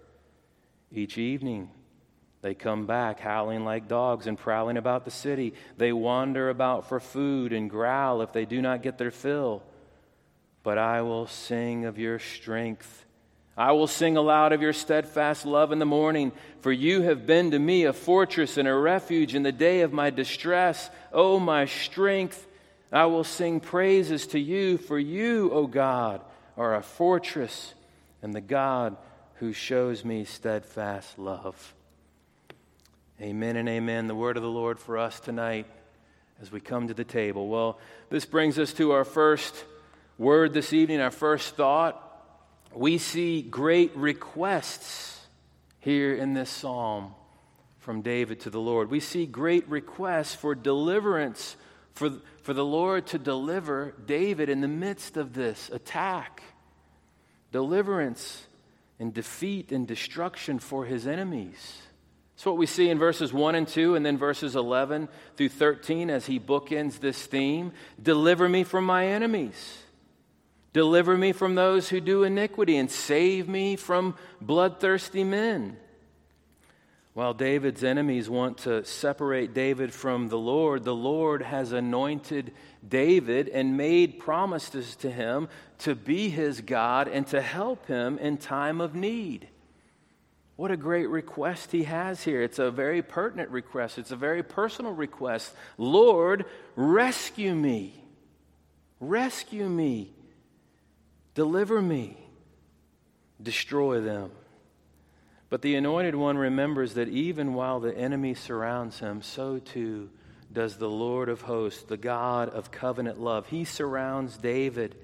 Each 0.93 1.19
evening 1.19 1.71
they 2.43 2.55
come 2.55 2.87
back 2.87 3.21
howling 3.21 3.65
like 3.65 3.89
dogs 3.89 4.27
and 4.27 4.39
prowling 4.39 4.77
about 4.77 5.05
the 5.05 5.11
city. 5.11 5.53
They 5.77 5.93
wander 5.93 6.49
about 6.49 6.89
for 6.89 7.01
food 7.01 7.53
and 7.53 7.69
growl 7.69 8.23
if 8.23 8.33
they 8.33 8.45
do 8.45 8.63
not 8.63 8.83
get 8.83 8.99
their 8.99 9.11
fill. 9.11 9.63
But 10.63 10.79
I 10.79 11.03
will 11.03 11.27
sing 11.27 11.85
of 11.85 11.99
your 11.99 12.19
strength 12.19 13.00
I 13.57 13.73
will 13.73 13.87
sing 13.87 14.17
aloud 14.17 14.53
of 14.53 14.63
your 14.63 14.73
steadfast 14.73 15.45
love 15.45 15.73
in 15.73 15.79
the 15.79 15.87
morning, 15.87 16.33
for 16.61 16.73
you 16.73 17.03
have 17.03 17.27
been 17.27 17.51
to 17.51 17.59
me 17.59 17.85
a 17.85 17.93
fortress 17.93 18.57
and 18.57 18.67
a 18.67 18.75
refuge 18.75 19.35
in 19.35 19.43
the 19.43 19.53
day 19.53 19.83
of 19.83 19.93
my 19.93 20.11
distress. 20.11 20.89
O 21.13 21.39
my 21.39 21.67
strength, 21.67 22.47
I 22.93 23.07
will 23.07 23.25
sing 23.25 23.61
praises 23.61 24.29
to 24.29 24.39
you, 24.39 24.79
for 24.79 24.99
you, 24.99 25.51
O 25.53 25.67
God, 25.67 26.23
are 26.57 26.75
a 26.75 26.83
fortress 26.83 27.75
and 28.23 28.35
the 28.35 28.41
God 28.41 28.97
who 29.35 29.53
shows 29.53 30.05
me 30.05 30.25
steadfast 30.25 31.19
love. 31.19 31.75
Amen 33.21 33.57
and 33.57 33.69
amen. 33.69 34.07
The 34.07 34.15
word 34.15 34.37
of 34.37 34.43
the 34.43 34.49
Lord 34.49 34.79
for 34.79 34.97
us 34.97 35.21
tonight 35.21 35.67
as 36.41 36.51
we 36.51 36.61
come 36.61 36.89
to 36.89 36.95
the 36.95 37.05
table. 37.05 37.49
Well, 37.49 37.79
this 38.09 38.25
brings 38.25 38.59
us 38.59 38.73
to 38.75 38.93
our 38.93 39.05
first 39.05 39.65
word 40.17 40.55
this 40.55 40.73
evening, 40.73 41.01
our 41.01 41.11
first 41.11 41.57
thought 41.57 42.07
we 42.75 42.99
see 42.99 43.43
great 43.43 43.95
requests 43.97 45.21
here 45.81 46.15
in 46.15 46.35
this 46.35 46.51
psalm 46.51 47.15
from 47.79 48.03
David 48.03 48.41
to 48.41 48.51
the 48.51 48.61
Lord. 48.61 48.91
We 48.91 49.01
see 49.01 49.27
great 49.27 49.69
requests 49.69 50.35
for 50.35 50.55
deliverance, 50.55 51.57
for, 51.95 52.11
for 52.43 52.53
the 52.53 52.65
Lord 52.65 53.07
to 53.09 53.19
deliver 53.19 53.95
David 54.07 54.49
in 54.49 54.61
the 54.61 54.69
midst 54.69 55.17
of 55.17 55.33
this 55.33 55.71
attack. 55.71 56.43
Deliverance 57.53 58.47
and 58.99 59.13
defeat 59.13 59.73
and 59.73 59.89
destruction 59.89 60.59
for 60.59 60.85
his 60.85 61.07
enemies. 61.07 61.79
That's 62.35 62.47
what 62.47 62.59
we 62.59 62.67
see 62.67 62.89
in 62.89 62.99
verses 62.99 63.33
1 63.33 63.55
and 63.55 63.67
2, 63.67 63.97
and 63.97 64.07
then 64.07 64.17
verses 64.17 64.57
11 64.57 65.09
through 65.37 65.49
13 65.49 66.09
as 66.09 66.27
he 66.27 66.39
bookends 66.39 67.01
this 67.01 67.27
theme 67.27 67.73
Deliver 68.01 68.49
me 68.49 68.65
from 68.65 68.85
my 68.85 69.09
enemies. 69.09 69.83
Deliver 70.73 71.17
me 71.17 71.33
from 71.33 71.55
those 71.55 71.89
who 71.89 72.01
do 72.01 72.23
iniquity 72.23 72.77
and 72.77 72.91
save 72.91 73.49
me 73.49 73.77
from 73.77 74.15
bloodthirsty 74.41 75.25
men. 75.25 75.77
While 77.13 77.35
David's 77.35 77.83
enemies 77.83 78.31
want 78.31 78.59
to 78.59 78.85
separate 78.85 79.53
David 79.53 79.93
from 79.93 80.29
the 80.29 80.39
Lord, 80.39 80.85
the 80.85 80.95
Lord 80.95 81.43
has 81.43 81.73
anointed 81.73 82.53
David 82.89 83.49
and 83.49 83.77
made 83.77 84.21
promises 84.21 84.95
to 84.97 85.11
him 85.11 85.49
to 85.79 85.97
be 85.97 86.29
his 86.29 86.61
God 86.61 87.09
and 87.09 87.27
to 87.29 87.41
help 87.41 87.87
him 87.87 88.17
in 88.19 88.37
time 88.37 88.81
of 88.81 88.95
need. 88.95 89.49
What 90.55 90.71
a 90.71 90.77
great 90.77 91.09
request 91.09 91.73
he 91.73 91.85
has 91.85 92.23
here. 92.23 92.43
It's 92.43 92.61
a 92.61 92.71
very 92.71 93.03
pertinent 93.03 93.51
request, 93.51 93.99
it's 93.99 94.13
a 94.13 94.17
very 94.17 94.45
personal 94.45 94.93
request. 94.93 95.53
Lord, 95.79 96.45
rescue 96.77 97.57
me. 97.57 98.05
Rescue 99.01 99.69
me. 99.69 100.13
Deliver 101.41 101.81
me, 101.81 102.19
destroy 103.43 104.03
them. 104.03 104.31
But 105.49 105.63
the 105.63 105.75
anointed 105.75 106.15
one 106.15 106.37
remembers 106.37 106.93
that 106.93 107.09
even 107.09 107.55
while 107.55 107.81
the 107.81 107.97
enemy 107.97 108.35
surrounds 108.35 108.99
him, 108.99 109.23
so 109.23 109.59
too 109.59 110.11
does 110.53 110.77
the 110.77 110.91
Lord 110.91 111.31
of 111.31 111.41
hosts, 111.41 111.83
the 111.85 111.97
God 111.97 112.51
of 112.51 112.71
covenant 112.71 113.19
love. 113.19 113.47
He 113.47 113.65
surrounds 113.65 114.37
David. 114.37 114.95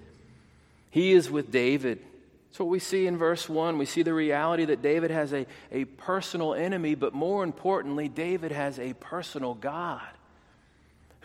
He 0.91 1.13
is 1.13 1.31
with 1.31 1.51
David. 1.51 2.01
That's 2.51 2.59
what 2.59 2.69
we 2.69 2.81
see 2.81 3.07
in 3.07 3.17
verse 3.17 3.49
1. 3.49 3.79
We 3.79 3.87
see 3.87 4.03
the 4.03 4.13
reality 4.13 4.67
that 4.67 4.83
David 4.83 5.11
has 5.11 5.33
a, 5.33 5.47
a 5.73 5.87
personal 5.87 6.53
enemy, 6.53 6.97
but 6.97 7.15
more 7.15 7.45
importantly, 7.45 8.09
David 8.09 8.53
has 8.53 8.79
a 8.79 8.93
personal 8.93 9.55
God 9.55 10.07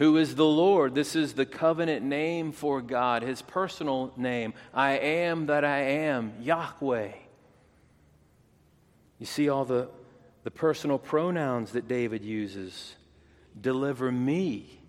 who 0.02 0.18
is 0.18 0.34
the 0.34 0.44
Lord. 0.44 0.96
This 0.96 1.16
is 1.16 1.34
the 1.34 1.46
covenant 1.46 2.04
name 2.04 2.54
for 2.54 2.82
God, 2.82 3.22
his 3.22 3.44
personal 3.44 4.12
name. 4.18 4.56
I 4.74 4.94
am 4.94 5.46
that 5.46 5.64
I 5.64 5.82
am, 5.82 6.34
Yahweh. 6.42 7.12
You 9.20 9.26
see 9.28 9.48
all 9.48 9.64
the, 9.64 9.90
the 10.44 10.50
personal 10.50 10.98
pronouns 10.98 11.74
that 11.74 11.88
David 11.88 12.24
uses. 12.24 12.96
Deliver 13.62 14.12
me, 14.12 14.80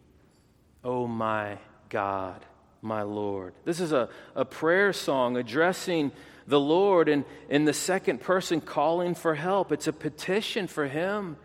O 0.82 1.06
my 1.06 1.58
God, 1.90 2.42
my 2.80 3.02
Lord. 3.02 3.52
This 3.66 3.80
is 3.80 3.92
a, 3.92 4.08
a 4.34 4.46
prayer 4.46 4.94
song 4.94 5.36
addressing 5.36 6.10
the 6.46 6.58
Lord 6.58 7.10
and 7.10 7.26
in 7.50 7.66
the 7.66 7.74
second 7.74 8.22
person 8.22 8.62
calling 8.62 9.14
for 9.14 9.34
help. 9.34 9.72
It's 9.72 9.88
a 9.88 9.92
petition 9.92 10.68
for 10.68 10.86
him 10.86 11.36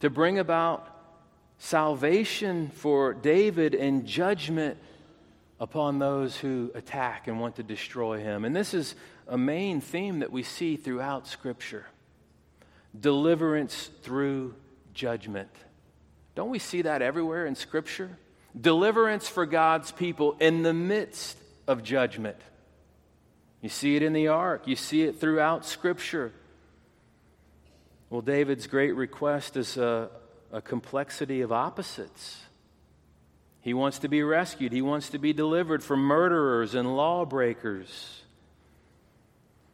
to 0.00 0.08
bring 0.08 0.38
about 0.38 0.93
salvation 1.64 2.70
for 2.74 3.14
David 3.14 3.74
and 3.74 4.04
judgment 4.04 4.76
upon 5.58 5.98
those 5.98 6.36
who 6.36 6.70
attack 6.74 7.26
and 7.26 7.40
want 7.40 7.56
to 7.56 7.62
destroy 7.62 8.20
him. 8.20 8.44
And 8.44 8.54
this 8.54 8.74
is 8.74 8.94
a 9.26 9.38
main 9.38 9.80
theme 9.80 10.18
that 10.18 10.30
we 10.30 10.42
see 10.42 10.76
throughout 10.76 11.26
Scripture 11.26 11.86
deliverance 13.00 13.90
through 14.02 14.54
judgment. 14.92 15.48
Don't 16.34 16.50
we 16.50 16.58
see 16.60 16.82
that 16.82 17.02
everywhere 17.02 17.46
in 17.46 17.54
Scripture? 17.54 18.10
Deliverance 18.60 19.26
for 19.26 19.46
God's 19.46 19.90
people 19.90 20.36
in 20.38 20.62
the 20.62 20.74
midst 20.74 21.36
of 21.66 21.82
judgment. 21.82 22.36
You 23.62 23.70
see 23.70 23.96
it 23.96 24.02
in 24.02 24.12
the 24.12 24.28
ark, 24.28 24.68
you 24.68 24.76
see 24.76 25.02
it 25.02 25.18
throughout 25.18 25.64
Scripture. 25.64 26.30
Well, 28.10 28.20
David's 28.20 28.66
great 28.66 28.94
request 28.94 29.56
is 29.56 29.76
a, 29.76 30.10
a 30.54 30.62
complexity 30.62 31.40
of 31.40 31.50
opposites. 31.50 32.44
He 33.60 33.74
wants 33.74 33.98
to 33.98 34.08
be 34.08 34.22
rescued, 34.22 34.72
he 34.72 34.82
wants 34.82 35.10
to 35.10 35.18
be 35.18 35.32
delivered 35.32 35.82
from 35.82 36.00
murderers 36.00 36.76
and 36.76 36.96
lawbreakers. 36.96 38.22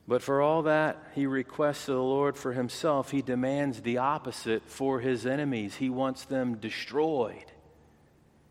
But 0.09 0.23
for 0.23 0.41
all 0.41 0.63
that 0.63 0.97
he 1.15 1.27
requests 1.27 1.87
of 1.89 1.97
the 1.97 2.03
Lord 2.03 2.37
for 2.37 2.53
himself, 2.53 3.11
he 3.11 3.21
demands 3.21 3.83
the 3.83 3.99
opposite 3.99 4.63
for 4.67 5.01
his 5.01 5.27
enemies. 5.27 5.77
He 5.77 5.91
wants 5.91 6.25
them 6.25 6.57
destroyed. 6.57 7.45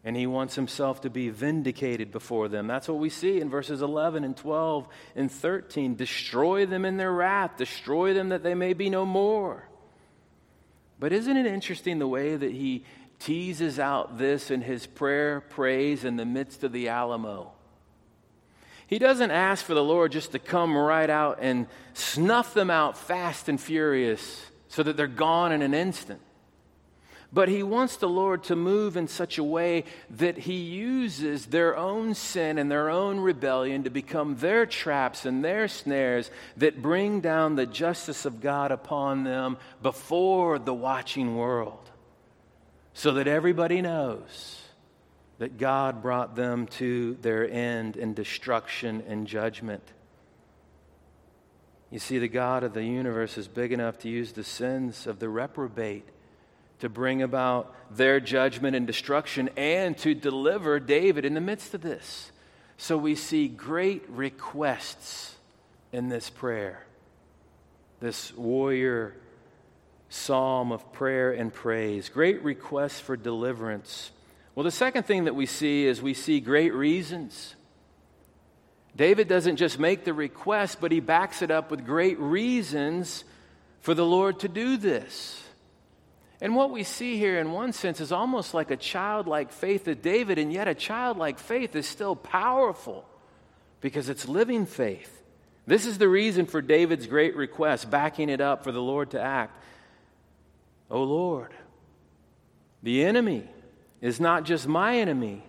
And 0.04 0.16
he 0.16 0.28
wants 0.28 0.56
himself 0.56 1.02
to 1.02 1.10
be 1.10 1.30
vindicated 1.30 2.12
before 2.12 2.48
them. 2.48 2.68
That's 2.68 2.88
what 2.88 3.00
we 3.00 3.10
see 3.10 3.42
in 3.42 3.50
verses 3.50 3.82
11 3.82 4.24
and 4.24 4.38
12 4.38 4.88
and 5.16 5.32
13. 5.32 5.96
Destroy 5.96 6.66
them 6.66 6.86
in 6.86 6.96
their 6.96 7.12
wrath, 7.12 7.58
destroy 7.58 8.14
them 8.14 8.30
that 8.30 8.44
they 8.44 8.56
may 8.56 8.74
be 8.74 8.90
no 8.90 9.06
more. 9.06 9.69
But 11.00 11.14
isn't 11.14 11.38
it 11.38 11.46
interesting 11.46 12.00
the 12.00 12.08
way 12.08 12.36
that 12.36 12.52
he 12.52 12.84
teases 13.20 13.80
out 13.80 14.18
this 14.18 14.52
in 14.52 14.62
his 14.62 14.86
prayer 14.86 15.42
praise 15.42 16.04
in 16.04 16.18
the 16.18 16.26
midst 16.26 16.64
of 16.64 16.72
the 16.72 16.90
Alamo? 16.90 17.52
He 18.88 19.00
doesn't 19.00 19.32
ask 19.32 19.64
for 19.64 19.76
the 19.76 19.84
Lord 19.84 20.12
just 20.12 20.32
to 20.32 20.40
come 20.40 20.76
right 20.76 21.10
out 21.10 21.38
and 21.42 21.68
snuff 21.94 22.54
them 22.54 22.70
out 22.70 22.98
fast 22.98 23.48
and 23.48 23.62
furious 23.62 24.48
so 24.68 24.82
that 24.84 24.98
they're 24.98 25.08
gone 25.08 25.52
in 25.52 25.62
an 25.62 25.74
instant. 25.74 26.22
But 27.32 27.48
he 27.48 27.62
wants 27.62 27.98
the 27.98 28.10
Lord 28.10 28.44
to 28.46 28.56
move 28.56 28.98
in 28.98 29.08
such 29.08 29.38
a 29.38 29.44
way 29.44 29.84
that 30.10 30.38
he 30.40 30.56
uses 30.56 31.46
their 31.46 31.78
own 31.78 32.16
sin 32.16 32.58
and 32.58 32.72
their 32.72 32.90
own 32.90 33.20
rebellion 33.20 33.84
to 33.84 33.92
become 33.92 34.38
their 34.38 34.66
traps 34.66 35.26
and 35.26 35.46
their 35.46 35.68
snares 35.68 36.32
that 36.58 36.82
bring 36.82 37.22
down 37.22 37.56
the 37.56 37.68
justice 37.68 38.26
of 38.26 38.42
God 38.42 38.72
upon 38.72 39.24
them 39.26 39.58
before 39.84 40.58
the 40.58 40.74
watching 40.74 41.36
world, 41.36 41.92
so 42.94 43.12
that 43.14 43.28
everybody 43.28 43.82
knows 43.82 44.64
that 45.38 45.60
God 45.60 46.02
brought 46.02 46.36
them 46.36 46.66
to 46.66 47.16
their 47.22 47.48
end 47.48 47.96
in 47.96 48.16
destruction 48.16 49.04
and 49.08 49.28
judgment. 49.28 49.84
You 51.92 52.00
see, 52.00 52.18
the 52.18 52.28
God 52.28 52.64
of 52.64 52.74
the 52.74 52.84
universe 52.84 53.38
is 53.38 53.48
big 53.48 53.72
enough 53.72 54.00
to 54.00 54.10
use 54.10 54.32
the 54.32 54.44
sins 54.44 55.06
of 55.06 55.20
the 55.20 55.30
reprobate 55.30 56.08
to 56.80 56.90
bring 56.90 57.22
about 57.22 57.76
their 57.96 58.20
judgment 58.20 58.76
and 58.76 58.88
destruction 58.88 59.50
and 59.58 59.98
to 60.00 60.14
deliver 60.14 60.80
David 60.80 61.26
in 61.26 61.34
the 61.34 61.42
midst 61.42 61.74
of 61.74 61.82
this. 61.82 62.32
So 62.78 62.98
we 62.98 63.16
see 63.16 63.48
great 63.48 64.10
requests 64.10 65.36
in 65.92 66.10
this 66.10 66.30
prayer, 66.30 66.86
this 68.00 68.34
warrior 68.36 69.16
psalm 70.10 70.72
of 70.72 70.92
prayer 70.94 71.32
and 71.32 71.54
praise. 71.54 72.10
Great 72.10 72.42
requests 72.44 73.00
for 73.00 73.18
deliverance. 73.18 74.12
Well, 74.56 74.64
the 74.64 74.72
second 74.72 75.04
thing 75.04 75.26
that 75.26 75.36
we 75.36 75.46
see 75.46 75.86
is 75.86 76.02
we 76.02 76.14
see 76.14 76.40
great 76.40 76.74
reasons. 76.74 77.56
David 78.96 79.28
doesn't 79.28 79.58
just 79.58 79.80
make 79.80 80.04
the 80.04 80.14
request, 80.14 80.80
but 80.82 80.92
he 80.92 81.00
backs 81.00 81.42
it 81.42 81.52
up 81.52 81.72
with 81.72 81.86
great 81.86 82.20
reasons 82.20 83.24
for 83.82 83.94
the 83.94 84.06
Lord 84.06 84.40
to 84.40 84.48
do 84.48 84.78
this. 84.78 85.42
And 86.42 86.56
what 86.56 86.72
we 86.72 86.84
see 86.84 87.18
here, 87.18 87.40
in 87.40 87.52
one 87.52 87.74
sense, 87.74 88.00
is 88.00 88.12
almost 88.12 88.54
like 88.54 88.72
a 88.72 88.78
childlike 88.78 89.52
faith 89.52 89.88
of 89.88 90.02
David, 90.02 90.38
and 90.38 90.54
yet 90.54 90.68
a 90.68 90.74
childlike 90.74 91.38
faith 91.38 91.76
is 91.76 91.86
still 91.86 92.16
powerful 92.16 93.06
because 93.82 94.08
it's 94.10 94.28
living 94.28 94.66
faith. 94.66 95.22
This 95.68 95.86
is 95.86 95.98
the 95.98 96.08
reason 96.08 96.46
for 96.46 96.62
David's 96.62 97.08
great 97.08 97.36
request, 97.36 97.92
backing 97.92 98.30
it 98.30 98.42
up 98.42 98.64
for 98.64 98.72
the 98.72 98.82
Lord 98.82 99.12
to 99.12 99.22
act. 99.22 99.62
Oh 100.90 101.04
Lord, 101.04 101.54
the 102.82 103.04
enemy 103.04 103.48
is 104.02 104.20
not 104.20 104.46
just 104.46 104.68
my 104.68 104.98
enemy, 104.98 105.44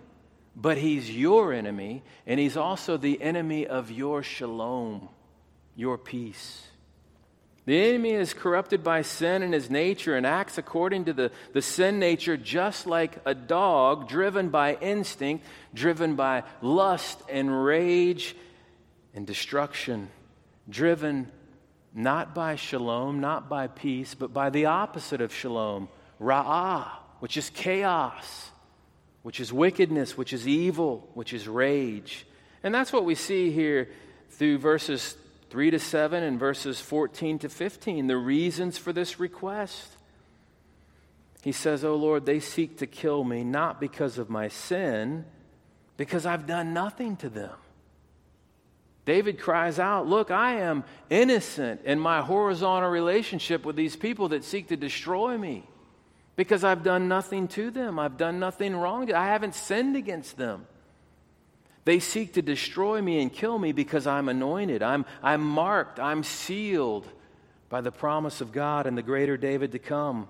but 0.55 0.77
he's 0.77 1.09
your 1.09 1.53
enemy, 1.53 2.03
and 2.27 2.39
he's 2.39 2.57
also 2.57 2.97
the 2.97 3.21
enemy 3.21 3.65
of 3.65 3.89
your 3.89 4.21
shalom, 4.21 5.07
your 5.75 5.97
peace. 5.97 6.67
The 7.65 7.79
enemy 7.79 8.11
is 8.11 8.33
corrupted 8.33 8.83
by 8.83 9.03
sin 9.03 9.43
in 9.43 9.51
his 9.51 9.69
nature 9.69 10.15
and 10.15 10.25
acts 10.25 10.57
according 10.57 11.05
to 11.05 11.13
the, 11.13 11.31
the 11.53 11.61
sin 11.61 11.99
nature, 11.99 12.35
just 12.35 12.87
like 12.87 13.19
a 13.23 13.35
dog 13.35 14.09
driven 14.09 14.49
by 14.49 14.75
instinct, 14.75 15.45
driven 15.73 16.15
by 16.15 16.43
lust 16.61 17.21
and 17.29 17.63
rage 17.63 18.35
and 19.13 19.27
destruction, 19.27 20.09
driven 20.69 21.31
not 21.93 22.33
by 22.33 22.55
shalom, 22.55 23.19
not 23.19 23.47
by 23.47 23.67
peace, 23.67 24.15
but 24.15 24.33
by 24.33 24.49
the 24.49 24.65
opposite 24.65 25.21
of 25.21 25.33
shalom, 25.33 25.87
ra'ah, 26.19 26.87
which 27.19 27.37
is 27.37 27.51
chaos, 27.51 28.49
which 29.21 29.39
is 29.39 29.53
wickedness, 29.53 30.17
which 30.17 30.33
is 30.33 30.47
evil, 30.47 31.07
which 31.13 31.31
is 31.31 31.47
rage. 31.47 32.25
And 32.63 32.73
that's 32.73 32.91
what 32.91 33.05
we 33.05 33.13
see 33.13 33.51
here 33.51 33.89
through 34.31 34.57
verses 34.57 35.15
3 35.51 35.71
to 35.71 35.79
7 35.79 36.23
and 36.23 36.39
verses 36.39 36.79
14 36.79 37.39
to 37.39 37.49
15, 37.49 38.07
the 38.07 38.15
reasons 38.15 38.77
for 38.77 38.93
this 38.93 39.19
request. 39.19 39.97
He 41.43 41.51
says, 41.51 41.83
Oh 41.83 41.95
Lord, 41.95 42.25
they 42.25 42.39
seek 42.39 42.77
to 42.77 42.87
kill 42.87 43.25
me 43.25 43.43
not 43.43 43.81
because 43.81 44.17
of 44.17 44.29
my 44.29 44.47
sin, 44.47 45.25
because 45.97 46.25
I've 46.25 46.47
done 46.47 46.73
nothing 46.73 47.17
to 47.17 47.29
them. 47.29 47.51
David 49.03 49.41
cries 49.41 49.77
out, 49.77 50.07
Look, 50.07 50.31
I 50.31 50.61
am 50.61 50.85
innocent 51.09 51.81
in 51.83 51.99
my 51.99 52.21
horizontal 52.21 52.89
relationship 52.89 53.65
with 53.65 53.75
these 53.75 53.97
people 53.97 54.29
that 54.29 54.45
seek 54.45 54.69
to 54.69 54.77
destroy 54.77 55.37
me 55.37 55.67
because 56.37 56.63
I've 56.63 56.81
done 56.81 57.09
nothing 57.09 57.49
to 57.49 57.71
them. 57.71 57.99
I've 57.99 58.15
done 58.15 58.39
nothing 58.39 58.73
wrong. 58.73 59.11
I 59.11 59.25
haven't 59.25 59.55
sinned 59.55 59.97
against 59.97 60.37
them. 60.37 60.65
They 61.83 61.99
seek 61.99 62.33
to 62.33 62.41
destroy 62.41 63.01
me 63.01 63.21
and 63.21 63.33
kill 63.33 63.57
me 63.57 63.71
because 63.71 64.05
I'm 64.05 64.29
anointed. 64.29 64.83
I'm, 64.83 65.05
I'm 65.23 65.41
marked. 65.41 65.99
I'm 65.99 66.23
sealed 66.23 67.07
by 67.69 67.81
the 67.81 67.91
promise 67.91 68.41
of 68.41 68.51
God 68.51 68.85
and 68.85 68.97
the 68.97 69.01
greater 69.01 69.37
David 69.37 69.71
to 69.71 69.79
come. 69.79 70.27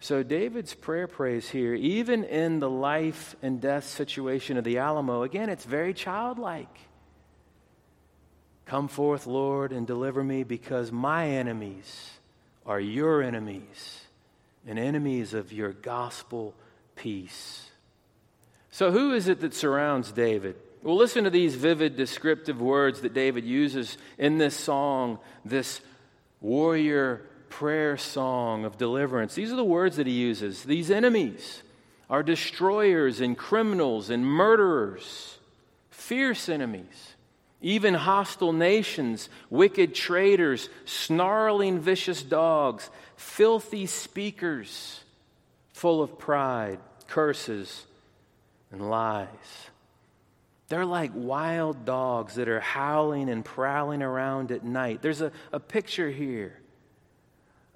So, 0.00 0.22
David's 0.22 0.74
prayer 0.74 1.06
prays 1.06 1.48
here, 1.48 1.72
even 1.72 2.24
in 2.24 2.60
the 2.60 2.68
life 2.68 3.36
and 3.40 3.58
death 3.58 3.84
situation 3.84 4.58
of 4.58 4.64
the 4.64 4.76
Alamo, 4.76 5.22
again, 5.22 5.48
it's 5.48 5.64
very 5.64 5.94
childlike. 5.94 6.78
Come 8.66 8.88
forth, 8.88 9.26
Lord, 9.26 9.72
and 9.72 9.86
deliver 9.86 10.22
me 10.22 10.42
because 10.42 10.92
my 10.92 11.28
enemies 11.28 12.10
are 12.66 12.80
your 12.80 13.22
enemies 13.22 14.00
and 14.66 14.78
enemies 14.78 15.32
of 15.32 15.52
your 15.52 15.72
gospel 15.72 16.54
peace. 16.96 17.70
So, 18.74 18.90
who 18.90 19.14
is 19.14 19.28
it 19.28 19.38
that 19.42 19.54
surrounds 19.54 20.10
David? 20.10 20.56
Well, 20.82 20.96
listen 20.96 21.22
to 21.22 21.30
these 21.30 21.54
vivid, 21.54 21.96
descriptive 21.96 22.60
words 22.60 23.02
that 23.02 23.14
David 23.14 23.44
uses 23.44 23.96
in 24.18 24.38
this 24.38 24.56
song, 24.56 25.20
this 25.44 25.80
warrior 26.40 27.22
prayer 27.50 27.96
song 27.96 28.64
of 28.64 28.76
deliverance. 28.76 29.36
These 29.36 29.52
are 29.52 29.56
the 29.56 29.62
words 29.62 29.94
that 29.98 30.08
he 30.08 30.12
uses. 30.12 30.64
These 30.64 30.90
enemies 30.90 31.62
are 32.10 32.24
destroyers 32.24 33.20
and 33.20 33.38
criminals 33.38 34.10
and 34.10 34.26
murderers, 34.26 35.38
fierce 35.90 36.48
enemies, 36.48 37.14
even 37.62 37.94
hostile 37.94 38.52
nations, 38.52 39.28
wicked 39.50 39.94
traitors, 39.94 40.68
snarling, 40.84 41.78
vicious 41.78 42.24
dogs, 42.24 42.90
filthy 43.14 43.86
speakers, 43.86 45.04
full 45.72 46.02
of 46.02 46.18
pride, 46.18 46.80
curses, 47.06 47.86
and 48.74 48.90
lies. 48.90 49.28
They're 50.68 50.84
like 50.84 51.12
wild 51.14 51.84
dogs 51.84 52.34
that 52.34 52.48
are 52.48 52.58
howling 52.58 53.28
and 53.28 53.44
prowling 53.44 54.02
around 54.02 54.50
at 54.50 54.64
night. 54.64 55.00
There's 55.00 55.20
a, 55.20 55.30
a 55.52 55.60
picture 55.60 56.10
here 56.10 56.58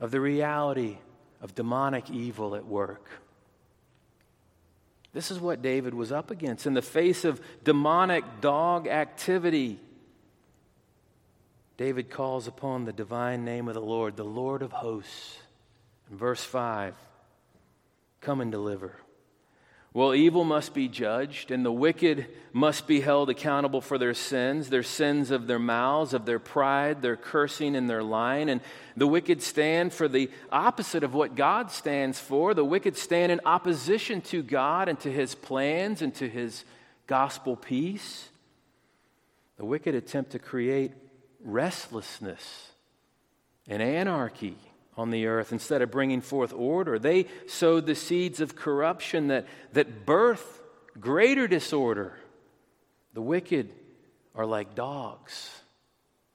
of 0.00 0.10
the 0.10 0.20
reality 0.20 0.98
of 1.40 1.54
demonic 1.54 2.10
evil 2.10 2.56
at 2.56 2.66
work. 2.66 3.08
This 5.12 5.30
is 5.30 5.38
what 5.38 5.62
David 5.62 5.94
was 5.94 6.10
up 6.10 6.32
against. 6.32 6.66
In 6.66 6.74
the 6.74 6.82
face 6.82 7.24
of 7.24 7.40
demonic 7.62 8.40
dog 8.40 8.88
activity, 8.88 9.78
David 11.76 12.10
calls 12.10 12.48
upon 12.48 12.86
the 12.86 12.92
divine 12.92 13.44
name 13.44 13.68
of 13.68 13.74
the 13.74 13.80
Lord, 13.80 14.16
the 14.16 14.24
Lord 14.24 14.62
of 14.62 14.72
hosts. 14.72 15.38
In 16.10 16.16
verse 16.16 16.42
5, 16.42 16.94
come 18.20 18.40
and 18.40 18.50
deliver. 18.50 18.96
Well, 19.94 20.14
evil 20.14 20.44
must 20.44 20.74
be 20.74 20.86
judged, 20.86 21.50
and 21.50 21.64
the 21.64 21.72
wicked 21.72 22.26
must 22.52 22.86
be 22.86 23.00
held 23.00 23.30
accountable 23.30 23.80
for 23.80 23.96
their 23.96 24.12
sins, 24.12 24.68
their 24.68 24.82
sins 24.82 25.30
of 25.30 25.46
their 25.46 25.58
mouths, 25.58 26.12
of 26.12 26.26
their 26.26 26.38
pride, 26.38 27.00
their 27.00 27.16
cursing, 27.16 27.74
and 27.74 27.88
their 27.88 28.02
lying. 28.02 28.50
And 28.50 28.60
the 28.96 29.06
wicked 29.06 29.42
stand 29.42 29.94
for 29.94 30.06
the 30.06 30.30
opposite 30.52 31.04
of 31.04 31.14
what 31.14 31.36
God 31.36 31.70
stands 31.70 32.20
for. 32.20 32.52
The 32.52 32.64
wicked 32.64 32.96
stand 32.96 33.32
in 33.32 33.40
opposition 33.46 34.20
to 34.22 34.42
God 34.42 34.88
and 34.88 35.00
to 35.00 35.10
his 35.10 35.34
plans 35.34 36.02
and 36.02 36.14
to 36.16 36.28
his 36.28 36.64
gospel 37.06 37.56
peace. 37.56 38.28
The 39.56 39.64
wicked 39.64 39.94
attempt 39.94 40.32
to 40.32 40.38
create 40.38 40.92
restlessness 41.42 42.70
and 43.66 43.82
anarchy 43.82 44.56
on 44.98 45.10
the 45.10 45.26
earth 45.26 45.52
instead 45.52 45.80
of 45.80 45.92
bringing 45.92 46.20
forth 46.20 46.52
order. 46.52 46.98
They 46.98 47.26
sowed 47.46 47.86
the 47.86 47.94
seeds 47.94 48.40
of 48.40 48.56
corruption 48.56 49.28
that, 49.28 49.46
that 49.72 50.04
birth 50.04 50.60
greater 50.98 51.46
disorder. 51.46 52.18
The 53.14 53.22
wicked 53.22 53.70
are 54.34 54.44
like 54.44 54.74
dogs. 54.74 55.50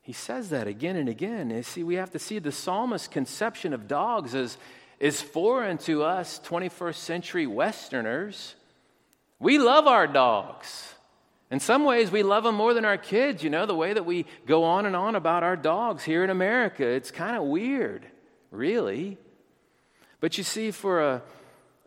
He 0.02 0.14
says 0.14 0.50
that 0.50 0.68
again 0.68 0.96
and 0.96 1.10
again. 1.10 1.50
You 1.50 1.64
see, 1.64 1.84
we 1.84 1.96
have 1.96 2.12
to 2.12 2.20
see 2.20 2.40
the 2.40 2.52
psalmist's 2.54 3.10
conception 3.10 3.74
of 3.74 3.88
dogs 3.88 4.34
as 4.34 4.58
is 5.00 5.22
foreign 5.22 5.78
to 5.80 6.04
us 6.04 6.40
21st 6.46 6.96
century 6.96 7.48
Westerners. 7.48 8.56
We 9.40 9.58
love 9.58 9.88
our 9.88 10.08
dogs. 10.08 10.94
In 11.52 11.60
some 11.60 11.84
ways, 11.84 12.10
we 12.10 12.24
love 12.24 12.46
them 12.46 12.56
more 12.56 12.74
than 12.74 12.86
our 12.86 12.98
kids, 12.98 13.44
you 13.44 13.50
know, 13.50 13.66
the 13.66 13.76
way 13.76 13.94
that 13.94 14.06
we 14.06 14.26
go 14.48 14.64
on 14.64 14.86
and 14.86 14.96
on 14.96 15.16
about 15.16 15.44
our 15.44 15.58
dogs 15.58 16.04
here 16.04 16.24
in 16.24 16.30
America. 16.30 16.88
It's 16.88 17.12
kind 17.12 17.36
of 17.36 17.44
weird 17.44 18.06
really. 18.54 19.18
But 20.20 20.38
you 20.38 20.44
see, 20.44 20.72
for 20.72 21.02
a, 21.02 21.22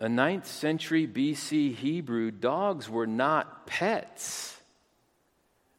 a 0.01 0.07
9th 0.09 0.47
century 0.47 1.07
BC 1.07 1.75
Hebrew, 1.75 2.31
dogs 2.31 2.89
were 2.89 3.07
not 3.07 3.67
pets, 3.67 4.61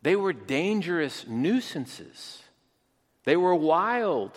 they 0.01 0.15
were 0.15 0.33
dangerous 0.33 1.25
nuisances. 1.27 2.41
They 3.25 3.35
were 3.35 3.53
wild, 3.53 4.31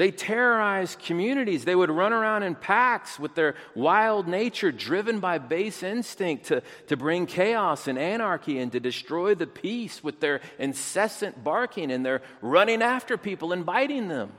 They 0.00 0.10
terrorized 0.10 1.00
communities. 1.00 1.66
They 1.66 1.74
would 1.74 1.90
run 1.90 2.14
around 2.14 2.42
in 2.42 2.54
packs 2.54 3.18
with 3.18 3.34
their 3.34 3.54
wild 3.74 4.26
nature, 4.26 4.72
driven 4.72 5.20
by 5.20 5.36
base 5.36 5.82
instinct 5.82 6.46
to, 6.46 6.62
to 6.86 6.96
bring 6.96 7.26
chaos 7.26 7.86
and 7.86 7.98
anarchy 7.98 8.58
and 8.58 8.72
to 8.72 8.80
destroy 8.80 9.34
the 9.34 9.46
peace 9.46 10.02
with 10.02 10.20
their 10.20 10.40
incessant 10.58 11.44
barking 11.44 11.92
and 11.92 12.06
their 12.06 12.22
running 12.40 12.80
after 12.80 13.18
people 13.18 13.52
and 13.52 13.66
biting 13.66 14.08
them. 14.08 14.32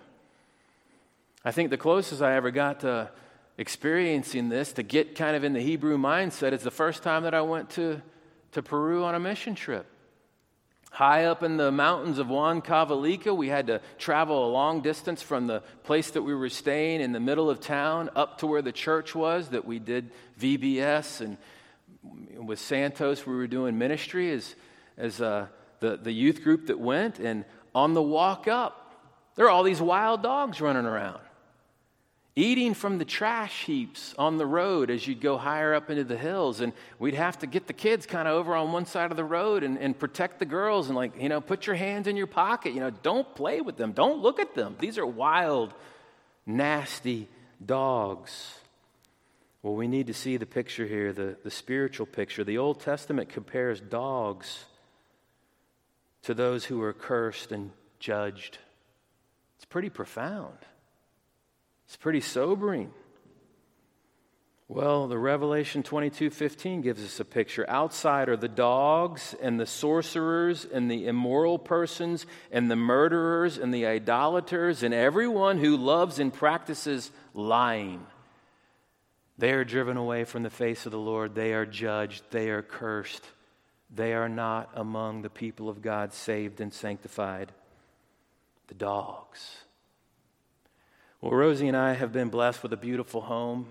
I 1.44 1.52
think 1.52 1.70
the 1.70 1.78
closest 1.78 2.22
I 2.22 2.36
ever 2.36 2.52
got 2.52 2.82
to 2.82 3.10
experiencing 3.58 4.50
this, 4.50 4.74
to 4.74 4.84
get 4.84 5.16
kind 5.16 5.36
of 5.36 5.44
in 5.44 5.54
the 5.54 5.60
Hebrew 5.60 5.98
mindset, 5.98 6.52
is 6.52 6.64
the 6.64 6.72
first 6.72 7.04
time 7.04 7.24
that 7.24 7.34
I 7.34 7.42
went 7.42 7.70
to, 7.72 8.02
to 8.54 8.62
Peru 8.62 9.04
on 9.04 9.16
a 9.16 9.20
mission 9.20 9.56
trip. 9.56 9.86
High 10.92 11.26
up 11.26 11.42
in 11.42 11.58
the 11.58 11.72
mountains 11.72 12.18
of 12.18 12.28
Juan 12.28 12.62
Huancavelica, 12.62 13.36
we 13.36 13.48
had 13.48 13.68
to 13.68 13.82
travel 13.98 14.46
a 14.46 14.52
long 14.52 14.82
distance 14.82 15.22
from 15.22 15.48
the 15.48 15.62
place 15.84 16.12
that 16.12 16.22
we 16.22 16.36
were 16.36 16.50
staying 16.50 17.02
in 17.02 17.12
the 17.12 17.20
middle 17.20 17.50
of 17.50 17.60
town 17.60 18.10
up 18.16 18.40
to 18.40 18.48
where 18.48 18.62
the 18.62 18.74
church 18.74 19.16
was 19.16 19.50
that 19.50 19.64
we 19.64 19.80
did 19.80 20.12
VBS. 20.40 21.22
And 21.22 21.38
with 22.46 22.60
Santos, 22.60 23.26
we 23.26 23.36
were 23.36 23.48
doing 23.48 23.78
ministry 23.78 24.32
as, 24.32 24.56
as 24.98 25.22
uh, 25.22 25.48
the, 25.80 25.98
the 25.98 26.12
youth 26.12 26.44
group 26.44 26.68
that 26.68 26.80
went. 26.80 27.20
And 27.20 27.46
on 27.74 27.94
the 27.94 28.04
walk 28.04 28.50
up, 28.50 29.02
there 29.36 29.46
are 29.46 29.50
all 29.50 29.64
these 29.64 29.82
wild 29.82 30.22
dogs 30.22 30.60
running 30.60 30.86
around 30.86 31.22
eating 32.36 32.74
from 32.74 32.98
the 32.98 33.06
trash 33.06 33.66
heaps 33.66 34.16
on 34.18 34.38
the 34.38 34.46
road 34.46 34.90
as 34.90 35.06
you'd 35.06 35.20
go 35.20 35.38
higher 35.38 35.74
up 35.74 35.90
into 35.90 36.04
the 36.04 36.18
hills. 36.18 36.62
And 36.62 36.74
we'd 36.98 37.14
have 37.14 37.40
to 37.40 37.48
get 37.48 37.68
the 37.68 37.74
kids 37.74 38.06
kind 38.06 38.28
of 38.28 38.36
over 38.36 38.56
on 38.56 38.72
one 38.72 38.86
side 38.86 39.12
of 39.12 39.18
the 39.18 39.24
road 39.24 39.64
and, 39.64 39.78
and 39.78 39.98
protect 39.98 40.40
the 40.40 40.46
girls 40.46 40.88
and, 40.88 40.96
like, 40.96 41.22
you 41.22 41.30
know, 41.30 41.42
put 41.42 41.68
your 41.68 41.76
hands 41.76 42.08
in 42.08 42.16
your 42.16 42.28
pocket. 42.28 42.74
You 42.74 42.80
know, 42.80 42.90
don't 42.90 43.36
play 43.36 43.62
with 43.62 43.78
them, 43.78 43.92
don't 43.92 44.22
look 44.22 44.40
at 44.40 44.56
them. 44.56 44.76
These 44.80 44.98
are 44.98 45.06
wild, 45.06 45.74
nasty 46.46 47.28
dogs. 47.64 48.56
Well, 49.62 49.76
we 49.76 49.88
need 49.88 50.08
to 50.08 50.14
see 50.14 50.38
the 50.38 50.46
picture 50.46 50.88
here, 50.88 51.14
the, 51.14 51.38
the 51.44 51.52
spiritual 51.52 52.08
picture. 52.08 52.44
The 52.44 52.58
Old 52.58 52.80
Testament 52.80 53.30
compares 53.30 53.80
dogs 53.80 54.66
to 56.24 56.34
those 56.34 56.66
who 56.66 56.82
are 56.82 56.94
cursed 56.94 57.52
and 57.52 57.72
judged. 58.00 58.58
It's 59.58 59.66
pretty 59.66 59.90
profound. 59.90 60.58
It's 61.92 61.98
pretty 61.98 62.22
sobering. 62.22 62.94
Well, 64.70 65.10
the 65.10 65.18
Revelation 65.18 65.84
22:15 65.84 66.82
gives 66.82 67.04
us 67.04 67.20
a 67.20 67.26
picture. 67.26 67.70
Outside 67.70 68.30
are 68.30 68.38
the 68.38 68.48
dogs 68.48 69.36
and 69.42 69.60
the 69.60 69.66
sorcerers 69.66 70.64
and 70.64 70.90
the 70.90 71.06
immoral 71.06 71.60
persons 71.60 72.26
and 72.50 72.72
the 72.72 72.78
murderers 72.78 73.58
and 73.58 73.74
the 73.74 73.86
idolaters 73.86 74.84
and 74.84 74.94
everyone 74.94 75.58
who 75.58 75.76
loves 75.76 76.18
and 76.18 76.34
practices 76.34 77.12
lying. 77.34 78.08
They 79.38 79.52
are 79.52 79.66
driven 79.66 79.98
away 79.98 80.24
from 80.24 80.44
the 80.44 80.50
face 80.50 80.86
of 80.86 80.94
the 80.94 80.98
Lord. 80.98 81.36
They 81.36 81.54
are 81.54 81.66
judged. 81.66 82.24
They 82.32 82.52
are 82.52 82.62
cursed. 82.62 83.26
They 83.94 84.14
are 84.14 84.30
not 84.30 84.70
among 84.76 85.24
the 85.24 85.30
people 85.30 85.68
of 85.68 85.82
God 85.82 86.14
saved 86.14 86.62
and 86.62 86.74
sanctified. 86.74 87.52
The 88.68 88.76
dogs. 88.76 89.66
Well, 91.22 91.34
Rosie 91.34 91.68
and 91.68 91.78
I 91.78 91.94
have 91.94 92.12
been 92.12 92.30
blessed 92.30 92.64
with 92.64 92.74
a 92.74 92.78
beautiful 92.78 93.22
home 93.22 93.68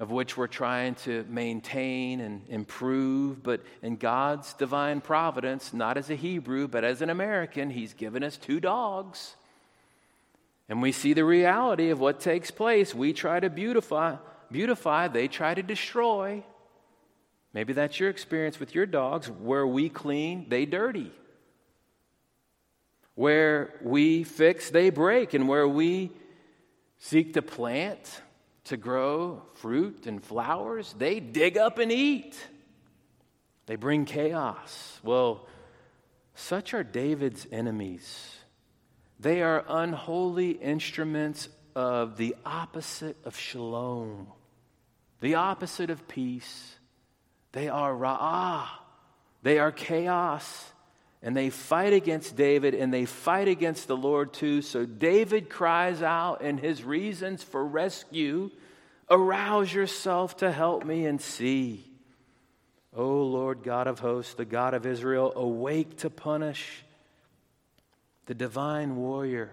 of 0.00 0.10
which 0.10 0.38
we're 0.38 0.46
trying 0.46 0.94
to 0.94 1.22
maintain 1.28 2.18
and 2.18 2.40
improve. 2.48 3.42
But 3.42 3.60
in 3.82 3.96
God's 3.96 4.54
divine 4.54 5.02
providence, 5.02 5.74
not 5.74 5.98
as 5.98 6.08
a 6.08 6.14
Hebrew, 6.14 6.66
but 6.66 6.84
as 6.84 7.02
an 7.02 7.10
American, 7.10 7.68
He's 7.68 7.92
given 7.92 8.22
us 8.22 8.38
two 8.38 8.58
dogs. 8.58 9.36
And 10.70 10.80
we 10.80 10.92
see 10.92 11.12
the 11.12 11.26
reality 11.26 11.90
of 11.90 12.00
what 12.00 12.20
takes 12.20 12.50
place. 12.50 12.94
We 12.94 13.12
try 13.12 13.38
to 13.38 13.50
beautify, 13.50 14.16
beautify, 14.50 15.08
they 15.08 15.28
try 15.28 15.52
to 15.52 15.62
destroy. 15.62 16.42
Maybe 17.52 17.74
that's 17.74 18.00
your 18.00 18.08
experience 18.08 18.58
with 18.58 18.74
your 18.74 18.86
dogs. 18.86 19.28
Where 19.28 19.66
we 19.66 19.90
clean, 19.90 20.46
they 20.48 20.64
dirty. 20.64 21.12
Where 23.14 23.74
we 23.82 24.24
fix, 24.24 24.70
they 24.70 24.88
break. 24.88 25.34
And 25.34 25.48
where 25.48 25.68
we 25.68 26.12
seek 26.98 27.34
to 27.34 27.42
plant, 27.42 28.22
to 28.64 28.76
grow 28.76 29.42
fruit 29.54 30.06
and 30.06 30.22
flowers, 30.22 30.94
they 30.98 31.20
dig 31.20 31.56
up 31.56 31.78
and 31.78 31.90
eat. 31.90 32.36
They 33.66 33.76
bring 33.76 34.04
chaos. 34.04 35.00
Well, 35.02 35.46
such 36.34 36.74
are 36.74 36.84
David's 36.84 37.46
enemies. 37.50 38.34
They 39.20 39.42
are 39.42 39.64
unholy 39.68 40.52
instruments 40.52 41.48
of 41.74 42.16
the 42.16 42.36
opposite 42.46 43.16
of 43.24 43.36
shalom, 43.36 44.28
the 45.20 45.34
opposite 45.34 45.90
of 45.90 46.06
peace. 46.08 46.76
They 47.52 47.68
are 47.68 47.92
ra'ah, 47.92 48.66
they 49.42 49.58
are 49.58 49.72
chaos. 49.72 50.72
And 51.22 51.36
they 51.36 51.50
fight 51.50 51.92
against 51.92 52.36
David 52.36 52.74
and 52.74 52.94
they 52.94 53.04
fight 53.04 53.48
against 53.48 53.88
the 53.88 53.96
Lord 53.96 54.32
too. 54.32 54.62
So 54.62 54.86
David 54.86 55.50
cries 55.50 56.00
out 56.00 56.42
in 56.42 56.58
his 56.58 56.84
reasons 56.84 57.42
for 57.42 57.64
rescue 57.64 58.50
Arouse 59.10 59.72
yourself 59.72 60.36
to 60.38 60.52
help 60.52 60.84
me 60.84 61.06
and 61.06 61.20
see. 61.20 61.84
O 62.94 63.22
Lord 63.22 63.62
God 63.62 63.86
of 63.86 63.98
hosts, 64.00 64.34
the 64.34 64.44
God 64.44 64.74
of 64.74 64.84
Israel, 64.84 65.32
awake 65.34 65.98
to 65.98 66.10
punish. 66.10 66.84
The 68.26 68.34
divine 68.34 68.96
warrior 68.96 69.52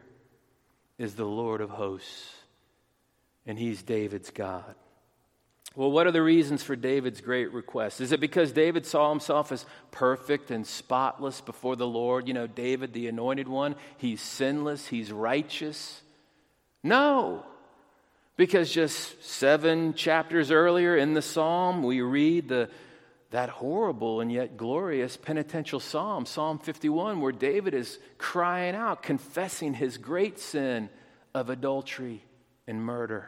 is 0.97 1.15
the 1.15 1.25
Lord 1.25 1.61
of 1.61 1.69
hosts, 1.69 2.33
and 3.45 3.57
he's 3.57 3.83
David's 3.83 4.31
God. 4.31 4.75
Well, 5.75 5.91
what 5.91 6.07
are 6.07 6.11
the 6.11 6.21
reasons 6.21 6.63
for 6.63 6.77
David's 6.77 7.19
great 7.19 7.51
request? 7.51 7.99
Is 7.99 8.13
it 8.13 8.21
because 8.21 8.53
David 8.53 8.85
saw 8.85 9.09
himself 9.09 9.51
as 9.51 9.65
perfect 9.91 10.49
and 10.49 10.65
spotless 10.65 11.41
before 11.41 11.75
the 11.75 11.87
Lord? 11.87 12.29
You 12.29 12.33
know, 12.33 12.47
David, 12.47 12.93
the 12.93 13.07
anointed 13.07 13.49
one, 13.49 13.75
he's 13.97 14.21
sinless, 14.21 14.87
he's 14.87 15.11
righteous. 15.11 16.01
No. 16.81 17.45
Because 18.37 18.71
just 18.71 19.23
seven 19.23 19.93
chapters 19.93 20.49
earlier 20.49 20.95
in 20.95 21.13
the 21.13 21.21
psalm, 21.21 21.83
we 21.83 21.99
read 22.01 22.47
the, 22.47 22.69
that 23.31 23.49
horrible 23.49 24.21
and 24.21 24.31
yet 24.31 24.55
glorious 24.55 25.17
penitential 25.17 25.81
psalm, 25.81 26.25
Psalm 26.25 26.57
51, 26.59 27.19
where 27.19 27.33
David 27.33 27.73
is 27.73 27.99
crying 28.17 28.75
out, 28.75 29.03
confessing 29.03 29.73
his 29.73 29.97
great 29.97 30.39
sin 30.39 30.89
of 31.33 31.49
adultery 31.49 32.23
and 32.65 32.81
murder. 32.81 33.27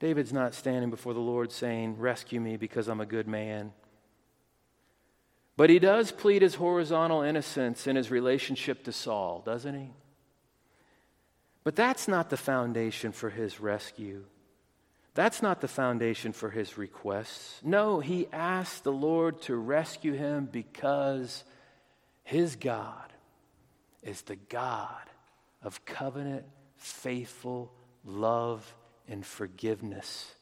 David's 0.00 0.32
not 0.32 0.54
standing 0.54 0.90
before 0.90 1.14
the 1.14 1.20
Lord 1.20 1.50
saying, 1.50 1.98
Rescue 1.98 2.40
me 2.40 2.56
because 2.56 2.88
I'm 2.88 3.00
a 3.00 3.06
good 3.06 3.26
man. 3.26 3.72
But 5.56 5.70
he 5.70 5.80
does 5.80 6.12
plead 6.12 6.42
his 6.42 6.54
horizontal 6.54 7.22
innocence 7.22 7.88
in 7.88 7.96
his 7.96 8.10
relationship 8.10 8.84
to 8.84 8.92
Saul, 8.92 9.42
doesn't 9.44 9.74
he? 9.74 9.90
But 11.64 11.74
that's 11.74 12.06
not 12.06 12.30
the 12.30 12.36
foundation 12.36 13.10
for 13.10 13.28
his 13.28 13.58
rescue. 13.58 14.24
That's 15.14 15.42
not 15.42 15.60
the 15.60 15.66
foundation 15.66 16.32
for 16.32 16.48
his 16.48 16.78
requests. 16.78 17.60
No, 17.64 17.98
he 17.98 18.28
asked 18.32 18.84
the 18.84 18.92
Lord 18.92 19.42
to 19.42 19.56
rescue 19.56 20.12
him 20.12 20.48
because 20.50 21.42
his 22.22 22.54
God 22.54 23.12
is 24.04 24.22
the 24.22 24.36
God 24.36 25.02
of 25.60 25.84
covenant, 25.84 26.44
faithful 26.76 27.72
love, 28.04 28.72
and 29.08 29.24
forgiveness. 29.24 30.34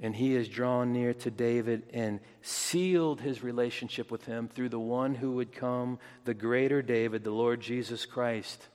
And 0.00 0.14
he 0.14 0.34
has 0.34 0.48
drawn 0.48 0.92
near 0.92 1.14
to 1.14 1.30
David 1.30 1.84
and 1.92 2.20
sealed 2.42 3.20
his 3.20 3.42
relationship 3.42 4.10
with 4.10 4.24
him 4.26 4.48
through 4.48 4.70
the 4.70 4.78
one 4.78 5.14
who 5.14 5.32
would 5.32 5.52
come, 5.52 5.98
the 6.24 6.34
greater 6.34 6.82
David, 6.82 7.24
the 7.24 7.30
Lord 7.30 7.60
Jesus 7.60 8.04
Christ. 8.04 8.66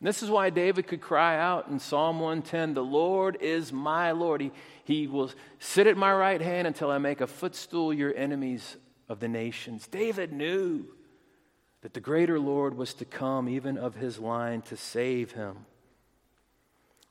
And 0.00 0.08
this 0.08 0.22
is 0.22 0.30
why 0.30 0.50
David 0.50 0.86
could 0.86 1.00
cry 1.00 1.38
out 1.38 1.68
in 1.68 1.78
Psalm 1.78 2.18
110 2.18 2.74
The 2.74 2.82
Lord 2.82 3.38
is 3.40 3.72
my 3.72 4.12
Lord. 4.12 4.40
He, 4.40 4.52
he 4.84 5.06
will 5.06 5.30
sit 5.58 5.86
at 5.86 5.96
my 5.96 6.12
right 6.12 6.40
hand 6.40 6.66
until 6.66 6.90
I 6.90 6.98
make 6.98 7.20
a 7.20 7.26
footstool 7.26 7.92
your 7.92 8.14
enemies 8.14 8.76
of 9.08 9.20
the 9.20 9.28
nations. 9.28 9.86
David 9.86 10.32
knew 10.32 10.86
that 11.82 11.92
the 11.92 12.00
greater 12.00 12.40
Lord 12.40 12.76
was 12.76 12.94
to 12.94 13.04
come, 13.04 13.48
even 13.48 13.76
of 13.76 13.94
his 13.94 14.18
line, 14.18 14.62
to 14.62 14.76
save 14.76 15.32
him. 15.32 15.66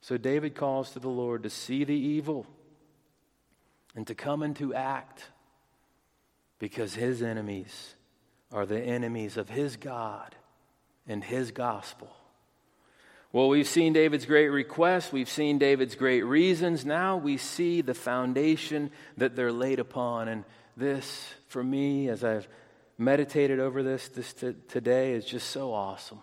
So 0.04 0.18
David 0.18 0.54
calls 0.54 0.92
to 0.92 1.00
the 1.00 1.08
Lord 1.08 1.44
to 1.44 1.50
see 1.50 1.86
the 1.86 1.96
evil 1.96 2.46
and 3.96 4.06
to 4.08 4.13
come 4.13 4.44
into 4.44 4.74
act 4.74 5.24
because 6.60 6.94
his 6.94 7.22
enemies 7.22 7.96
are 8.52 8.66
the 8.66 8.82
enemies 8.82 9.38
of 9.38 9.48
his 9.48 9.78
God 9.78 10.36
and 11.08 11.24
his 11.24 11.52
gospel. 11.52 12.13
Well, 13.32 13.48
we've 13.48 13.66
seen 13.66 13.94
David's 13.94 14.26
great 14.26 14.50
request, 14.50 15.13
we've 15.13 15.30
seen 15.30 15.58
David's 15.58 15.96
great 15.96 16.24
reasons. 16.24 16.84
Now 16.84 17.16
we 17.16 17.38
see 17.38 17.80
the 17.80 17.94
foundation 17.94 18.92
that 19.16 19.38
they're 19.38 19.54
laid 19.54 19.80
upon. 19.80 20.28
And 20.28 20.44
this, 20.76 21.34
for 21.48 21.63
me, 21.63 22.10
as 22.10 22.26
I've 22.26 22.50
meditated 22.98 23.62
over 23.62 23.82
this, 23.82 24.10
this 24.10 24.34
t- 24.34 24.54
today, 24.68 25.13
is 25.13 25.24
just 25.24 25.50
so 25.50 25.74
awesome. 25.74 26.20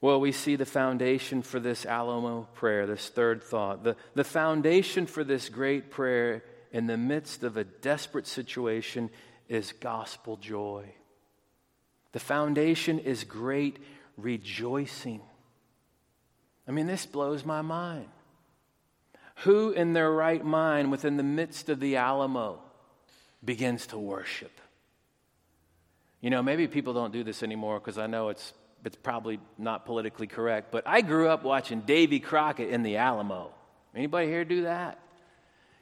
Well, 0.00 0.20
we 0.20 0.32
see 0.32 0.56
the 0.56 0.66
foundation 0.66 1.42
for 1.42 1.58
this 1.58 1.86
Alamo 1.86 2.48
prayer, 2.54 2.86
this 2.86 3.08
third 3.08 3.42
thought. 3.42 3.82
The, 3.82 3.96
the 4.14 4.24
foundation 4.24 5.06
for 5.06 5.24
this 5.24 5.48
great 5.48 5.90
prayer 5.90 6.44
in 6.70 6.86
the 6.86 6.98
midst 6.98 7.42
of 7.42 7.56
a 7.56 7.64
desperate 7.64 8.26
situation 8.26 9.10
is 9.48 9.72
gospel 9.72 10.36
joy. 10.36 10.84
The 12.12 12.20
foundation 12.20 12.98
is 12.98 13.24
great 13.24 13.78
rejoicing. 14.16 15.22
I 16.68 16.72
mean, 16.72 16.86
this 16.86 17.06
blows 17.06 17.44
my 17.44 17.62
mind. 17.62 18.08
Who 19.40 19.70
in 19.70 19.92
their 19.92 20.10
right 20.10 20.44
mind, 20.44 20.90
within 20.90 21.16
the 21.16 21.22
midst 21.22 21.68
of 21.68 21.80
the 21.80 21.96
Alamo, 21.96 22.60
begins 23.44 23.86
to 23.88 23.98
worship? 23.98 24.60
You 26.20 26.30
know, 26.30 26.42
maybe 26.42 26.66
people 26.66 26.94
don't 26.94 27.12
do 27.12 27.22
this 27.22 27.42
anymore 27.42 27.78
because 27.78 27.98
I 27.98 28.06
know 28.06 28.30
it's, 28.30 28.52
it's 28.84 28.96
probably 28.96 29.40
not 29.58 29.86
politically 29.86 30.26
correct, 30.26 30.70
but 30.70 30.86
I 30.86 31.00
grew 31.00 31.28
up 31.28 31.42
watching 31.42 31.80
Davy 31.80 32.20
Crockett 32.20 32.70
in 32.70 32.82
the 32.82 32.96
Alamo. 32.96 33.52
Anybody 33.94 34.28
here 34.28 34.44
do 34.44 34.62
that? 34.62 34.98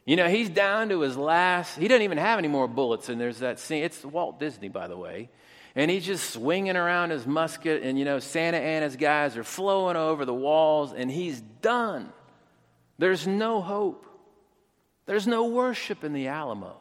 You 0.07 0.17
know, 0.17 0.29
he's 0.29 0.51
down 0.51 0.91
to 0.91 1.01
his 1.01 1.17
last, 1.17 1.79
he 1.79 1.89
doesn't 1.89 2.03
even 2.03 2.19
have 2.19 2.39
any 2.39 2.49
more 2.49 2.69
bullets, 2.69 3.09
and 3.09 3.21
there's 3.21 3.39
that 3.39 3.59
scene. 3.59 3.83
It's 3.83 4.05
Walt 4.05 4.39
Disney, 4.39 4.69
by 4.69 4.87
the 4.89 4.97
way. 4.97 5.31
And 5.75 5.91
he's 5.91 6.07
just 6.07 6.31
swinging 6.31 6.77
around 6.77 7.11
his 7.11 7.27
musket, 7.27 7.83
and 7.83 7.99
you 7.99 8.05
know, 8.05 8.19
Santa 8.21 8.59
Anna's 8.59 8.97
guys 8.97 9.37
are 9.37 9.45
flowing 9.45 9.97
over 9.97 10.25
the 10.25 10.35
walls, 10.35 10.93
and 10.93 11.11
he's 11.11 11.41
done. 11.41 12.13
There's 12.99 13.27
no 13.27 13.61
hope. 13.61 14.07
There's 15.07 15.27
no 15.27 15.47
worship 15.47 16.05
in 16.05 16.13
the 16.13 16.29
Alamo. 16.29 16.77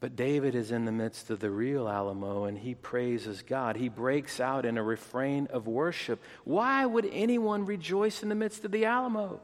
But 0.00 0.16
David 0.16 0.54
is 0.54 0.70
in 0.70 0.86
the 0.86 0.92
midst 0.92 1.28
of 1.28 1.40
the 1.40 1.50
real 1.50 1.86
Alamo 1.86 2.44
and 2.44 2.58
he 2.58 2.74
praises 2.74 3.42
God. 3.42 3.76
He 3.76 3.90
breaks 3.90 4.40
out 4.40 4.64
in 4.64 4.78
a 4.78 4.82
refrain 4.82 5.46
of 5.50 5.66
worship. 5.66 6.22
Why 6.44 6.86
would 6.86 7.06
anyone 7.12 7.66
rejoice 7.66 8.22
in 8.22 8.30
the 8.30 8.34
midst 8.34 8.64
of 8.64 8.72
the 8.72 8.86
Alamo? 8.86 9.40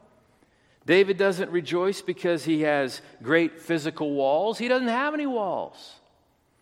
David 0.87 1.17
doesn't 1.17 1.51
rejoice 1.51 2.01
because 2.01 2.45
he 2.45 2.61
has 2.61 3.01
great 3.21 3.59
physical 3.59 4.13
walls. 4.13 4.57
He 4.57 4.67
doesn't 4.67 4.87
have 4.87 5.13
any 5.13 5.27
walls. 5.27 5.95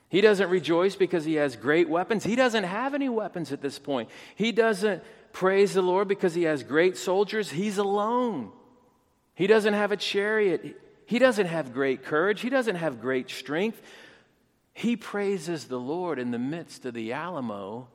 He 0.09 0.19
doesn't 0.19 0.49
rejoice 0.49 0.95
because 0.95 1.23
he 1.23 1.35
has 1.35 1.55
great 1.55 1.87
weapons. 1.87 2.23
He 2.23 2.35
doesn't 2.35 2.63
have 2.63 2.93
any 2.93 3.07
weapons 3.07 3.51
at 3.51 3.61
this 3.61 3.79
point. 3.79 4.09
He 4.35 4.51
doesn't 4.51 5.03
praise 5.31 5.73
the 5.73 5.81
Lord 5.81 6.07
because 6.07 6.33
he 6.33 6.43
has 6.43 6.63
great 6.63 6.97
soldiers. 6.97 7.51
He's 7.51 7.77
alone. 7.77 8.51
He 9.35 9.47
doesn't 9.47 9.73
have 9.73 9.91
a 9.91 9.97
chariot. 9.97 10.81
He 11.05 11.19
doesn't 11.19 11.47
have 11.47 11.73
great 11.73 12.03
courage. 12.03 12.41
He 12.41 12.49
doesn't 12.49 12.75
have 12.75 12.99
great 12.99 13.29
strength. 13.29 13.81
He 14.73 14.95
praises 14.95 15.65
the 15.65 15.79
Lord 15.79 16.19
in 16.19 16.31
the 16.31 16.39
midst 16.39 16.85
of 16.85 16.93
the 16.93 17.13
Alamo 17.13 17.87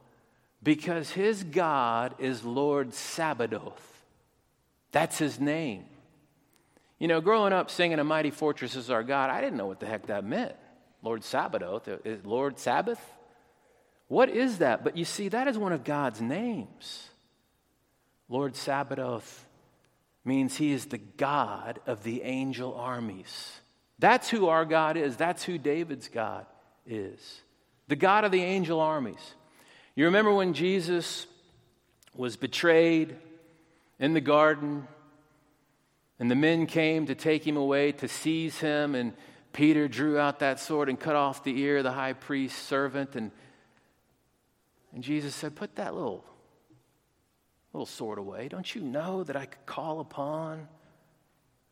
because 0.63 1.11
his 1.11 1.43
God 1.43 2.15
is 2.19 2.45
Lord 2.45 2.95
Sabaoth. 2.95 4.05
That's 4.93 5.19
his 5.19 5.41
name. 5.41 5.85
You 6.99 7.09
know, 7.09 7.21
growing 7.21 7.53
up 7.53 7.71
singing 7.71 7.99
A 7.99 8.05
Mighty 8.05 8.31
Fortress 8.31 8.77
is 8.77 8.91
Our 8.91 9.03
God, 9.03 9.31
I 9.31 9.41
didn't 9.41 9.57
know 9.57 9.67
what 9.67 9.81
the 9.81 9.87
heck 9.87 10.07
that 10.07 10.25
meant. 10.25 10.55
Lord 11.03 11.25
Sabaoth, 11.25 11.89
uh, 11.89 11.97
uh, 12.05 12.17
Lord 12.25 12.59
Sabbath? 12.59 13.01
What 14.09 14.29
is 14.29 14.59
that? 14.59 14.85
But 14.85 14.97
you 14.97 15.05
see, 15.05 15.29
that 15.29 15.49
is 15.49 15.57
one 15.57 15.73
of 15.73 15.83
God's 15.85 16.21
names. 16.21 17.09
Lord 18.29 18.55
Sabaoth 18.55 19.47
means 20.25 20.57
he 20.57 20.73
is 20.73 20.87
the 20.87 20.99
God 20.99 21.81
of 21.87 22.03
the 22.03 22.23
angel 22.23 22.75
armies. 22.75 23.53
That's 23.99 24.29
who 24.29 24.49
our 24.49 24.65
God 24.65 24.97
is. 24.97 25.17
That's 25.17 25.45
who 25.45 25.59
David's 25.59 26.09
God 26.09 26.47
is. 26.87 27.41
The 27.89 27.97
God 27.97 28.25
of 28.25 28.33
the 28.33 28.43
angel 28.43 28.81
armies. 28.81 29.35
You 29.95 30.07
remember 30.07 30.33
when 30.33 30.55
Jesus 30.55 31.27
was 32.15 32.37
betrayed 32.37 33.17
in 33.99 34.15
the 34.15 34.21
garden 34.21 34.87
and 36.19 36.31
the 36.31 36.37
men 36.37 36.67
came 36.67 37.07
to 37.07 37.15
take 37.15 37.47
him 37.47 37.57
away 37.57 37.93
to 37.93 38.09
seize 38.09 38.59
him 38.59 38.95
and 38.95 39.13
Peter 39.53 39.89
drew 39.89 40.19
out 40.19 40.39
that 40.41 40.61
sword 40.61 40.89
and 40.89 40.99
cut 40.99 41.17
off 41.17 41.43
the 41.43 41.59
ear 41.61 41.79
of 41.79 41.85
the 41.85 41.93
high 41.93 42.13
priest's 42.13 42.61
servant 42.61 43.17
and 43.17 43.31
and 44.93 45.05
Jesus 45.05 45.35
said, 45.35 45.55
Put 45.55 45.77
that 45.77 45.95
little 45.95 46.25
little 47.73 47.87
sword 47.87 48.19
away. 48.19 48.49
Don't 48.49 48.75
you 48.75 48.81
know 48.81 49.23
that 49.25 49.37
I 49.37 49.47
could 49.47 49.67
call 49.67 50.01
upon 50.01 50.69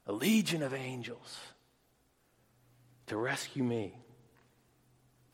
a 0.06 0.12
legion 0.12 0.62
of 0.62 0.72
angels 0.72 1.38
to 3.06 3.16
rescue 3.16 3.64
me? 3.64 3.94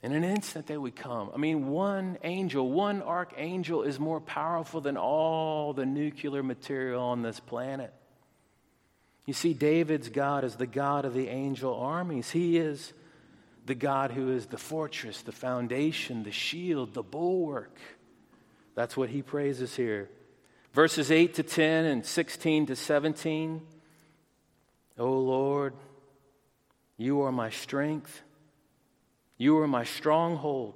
In 0.03 0.12
an 0.12 0.24
instant, 0.24 0.66
they 0.66 0.77
would 0.77 0.96
come. 0.96 1.31
I 1.35 1.38
mean, 1.38 1.68
one 1.68 2.18
angel, 2.22 2.70
one 2.70 3.00
archangel 3.00 3.83
is 3.83 3.98
more 3.98 4.20
powerful 4.20 4.83
than 4.83 4.98
all 4.98 5.72
the 5.72 5.87
nuclear 5.87 6.42
material 6.42 7.03
on 7.03 7.22
this 7.22 7.40
planet. 7.40 7.92
You 9.24 9.33
see, 9.33 9.55
David's 9.55 10.11
God 10.11 10.44
is 10.44 10.57
the 10.57 10.66
God 10.66 11.07
of 11.07 11.14
the 11.14 11.29
angel 11.29 11.74
armies. 11.74 12.31
He 12.31 12.59
is 12.59 12.92
the 13.64 13.74
God 13.74 14.11
who 14.11 14.31
is 14.31 14.44
the 14.46 14.59
fortress, 14.59 15.22
the 15.22 15.33
foundation, 15.33 16.22
the 16.22 16.31
shield, 16.31 16.92
the 16.92 17.03
bulwark. 17.03 17.79
That's 18.74 18.96
what 18.96 19.09
he 19.09 19.22
praises 19.22 19.74
here. 19.74 20.11
Verses 20.75 21.13
8 21.13 21.35
to 21.35 21.43
10 21.45 21.85
and 21.85 22.05
16 22.05 22.67
to 22.67 22.77
17. 22.77 23.63
O 24.99 25.13
Lord, 25.13 25.75
you 26.97 27.23
are 27.23 27.33
my 27.33 27.51
strength. 27.51 28.23
You 29.39 29.59
are 29.59 29.69
my 29.69 29.85
stronghold. 29.85 30.75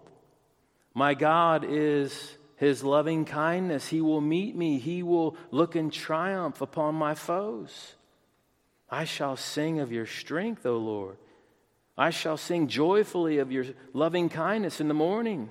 My 0.95 1.15
God 1.15 1.65
is 1.69 2.37
his 2.57 2.85
loving 2.85 3.25
kindness. 3.25 3.89
He 3.89 4.01
will 4.01 4.21
meet 4.21 4.55
me. 4.55 4.79
He 4.79 5.03
will 5.03 5.37
look 5.51 5.75
in 5.75 5.91
triumph 5.91 6.61
upon 6.61 6.95
my 6.95 7.15
foes. 7.15 7.95
I 8.89 9.05
shall 9.05 9.37
sing 9.37 9.81
of 9.81 9.91
your 9.91 10.07
strength, 10.07 10.65
O 10.65 10.77
Lord. 10.77 11.17
I 11.97 12.11
shall 12.11 12.37
sing 12.37 12.69
joyfully 12.69 13.39
of 13.39 13.51
your 13.51 13.65
loving 13.93 14.29
kindness 14.29 14.81
in 14.81 14.87
the 14.87 14.95
morning. 14.95 15.51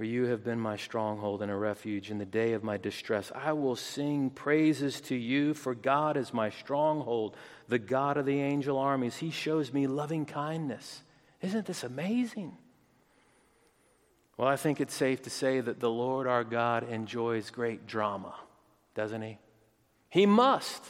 For 0.00 0.06
you 0.06 0.24
have 0.28 0.42
been 0.42 0.58
my 0.58 0.78
stronghold 0.78 1.42
and 1.42 1.50
a 1.50 1.54
refuge 1.54 2.10
in 2.10 2.16
the 2.16 2.24
day 2.24 2.54
of 2.54 2.64
my 2.64 2.78
distress. 2.78 3.30
I 3.34 3.52
will 3.52 3.76
sing 3.76 4.30
praises 4.30 4.98
to 5.02 5.14
you, 5.14 5.52
for 5.52 5.74
God 5.74 6.16
is 6.16 6.32
my 6.32 6.48
stronghold, 6.48 7.36
the 7.68 7.78
God 7.78 8.16
of 8.16 8.24
the 8.24 8.40
angel 8.40 8.78
armies. 8.78 9.18
He 9.18 9.30
shows 9.30 9.74
me 9.74 9.86
loving 9.86 10.24
kindness. 10.24 11.02
Isn't 11.42 11.66
this 11.66 11.84
amazing? 11.84 12.56
Well, 14.38 14.48
I 14.48 14.56
think 14.56 14.80
it's 14.80 14.94
safe 14.94 15.20
to 15.24 15.30
say 15.30 15.60
that 15.60 15.80
the 15.80 15.90
Lord 15.90 16.26
our 16.26 16.44
God 16.44 16.88
enjoys 16.88 17.50
great 17.50 17.86
drama, 17.86 18.34
doesn't 18.94 19.20
he? 19.20 19.36
He 20.08 20.24
must. 20.24 20.82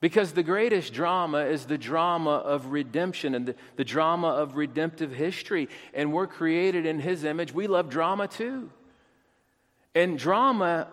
Because 0.00 0.32
the 0.32 0.42
greatest 0.42 0.94
drama 0.94 1.40
is 1.40 1.66
the 1.66 1.76
drama 1.76 2.30
of 2.30 2.72
redemption 2.72 3.34
and 3.34 3.46
the, 3.46 3.54
the 3.76 3.84
drama 3.84 4.28
of 4.28 4.56
redemptive 4.56 5.12
history. 5.12 5.68
And 5.92 6.12
we're 6.12 6.26
created 6.26 6.86
in 6.86 7.00
His 7.00 7.24
image. 7.24 7.52
We 7.52 7.66
love 7.66 7.90
drama 7.90 8.26
too. 8.26 8.70
And 9.94 10.18
drama, 10.18 10.88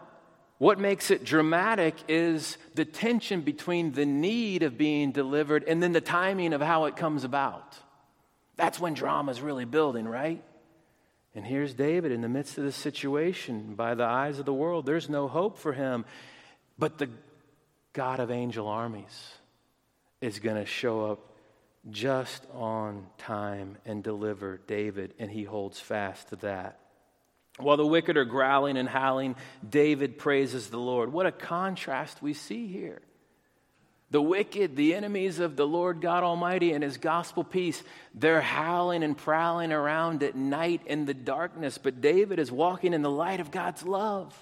what 0.57 0.79
makes 0.79 1.09
it 1.09 1.23
dramatic 1.23 1.95
is 2.09 2.57
the 2.75 2.83
tension 2.83 3.41
between 3.41 3.93
the 3.93 4.05
need 4.05 4.63
of 4.63 4.77
being 4.77 5.13
delivered 5.13 5.63
and 5.63 5.81
then 5.81 5.93
the 5.93 6.01
timing 6.01 6.51
of 6.51 6.61
how 6.61 6.85
it 6.85 6.97
comes 6.97 7.23
about. 7.23 7.77
That's 8.57 8.79
when 8.79 8.93
drama 8.93 9.31
is 9.31 9.39
really 9.39 9.65
building, 9.65 10.05
right? 10.05 10.43
And 11.35 11.45
here's 11.45 11.75
David 11.75 12.11
in 12.11 12.21
the 12.21 12.27
midst 12.27 12.57
of 12.57 12.63
this 12.63 12.75
situation. 12.75 13.75
By 13.75 13.93
the 13.93 14.03
eyes 14.03 14.39
of 14.39 14.45
the 14.45 14.53
world, 14.53 14.87
there's 14.87 15.07
no 15.07 15.27
hope 15.27 15.59
for 15.59 15.71
him. 15.71 16.03
But 16.79 16.97
the 16.97 17.09
God 17.97 18.19
of 18.19 18.29
angel 18.29 18.67
armies 18.67 19.33
is 20.21 20.37
going 20.37 20.55
to 20.55 20.67
show 20.67 21.07
up 21.11 21.31
just 21.89 22.45
on 22.53 23.07
time 23.17 23.75
and 23.87 24.03
deliver 24.03 24.61
David, 24.67 25.15
and 25.17 25.31
he 25.31 25.43
holds 25.43 25.79
fast 25.79 26.29
to 26.29 26.35
that. 26.35 26.77
While 27.57 27.77
the 27.77 27.87
wicked 27.87 28.15
are 28.15 28.23
growling 28.23 28.77
and 28.77 28.87
howling, 28.87 29.35
David 29.67 30.19
praises 30.19 30.69
the 30.69 30.77
Lord. 30.77 31.11
What 31.11 31.25
a 31.25 31.31
contrast 31.31 32.21
we 32.21 32.35
see 32.35 32.67
here. 32.67 33.01
The 34.11 34.21
wicked, 34.21 34.75
the 34.75 34.93
enemies 34.93 35.39
of 35.39 35.55
the 35.55 35.65
Lord 35.65 35.99
God 35.99 36.23
Almighty 36.23 36.73
and 36.73 36.83
His 36.83 36.97
gospel 36.97 37.43
peace, 37.43 37.81
they're 38.13 38.41
howling 38.41 39.01
and 39.01 39.17
prowling 39.17 39.73
around 39.73 40.21
at 40.21 40.35
night 40.35 40.81
in 40.85 41.05
the 41.05 41.15
darkness, 41.15 41.79
but 41.79 41.99
David 41.99 42.37
is 42.37 42.51
walking 42.51 42.93
in 42.93 43.01
the 43.01 43.09
light 43.09 43.39
of 43.39 43.49
God's 43.49 43.81
love. 43.81 44.37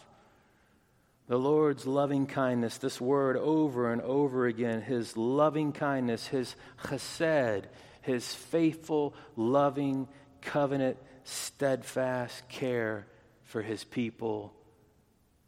The 1.28 1.38
Lord's 1.38 1.88
loving 1.88 2.28
kindness, 2.28 2.78
this 2.78 3.02
word 3.02 3.36
over 3.36 3.92
and 3.92 4.02
over 4.02 4.46
again, 4.46 4.82
his 4.82 5.18
loving 5.18 5.72
kindness, 5.72 6.28
his 6.28 6.56
chesed, 6.84 7.64
his 8.02 8.32
faithful, 8.34 9.16
loving, 9.36 10.08
covenant, 10.42 10.98
steadfast 11.24 12.48
care 12.48 13.08
for 13.44 13.64
his 13.64 13.84
people 13.84 14.54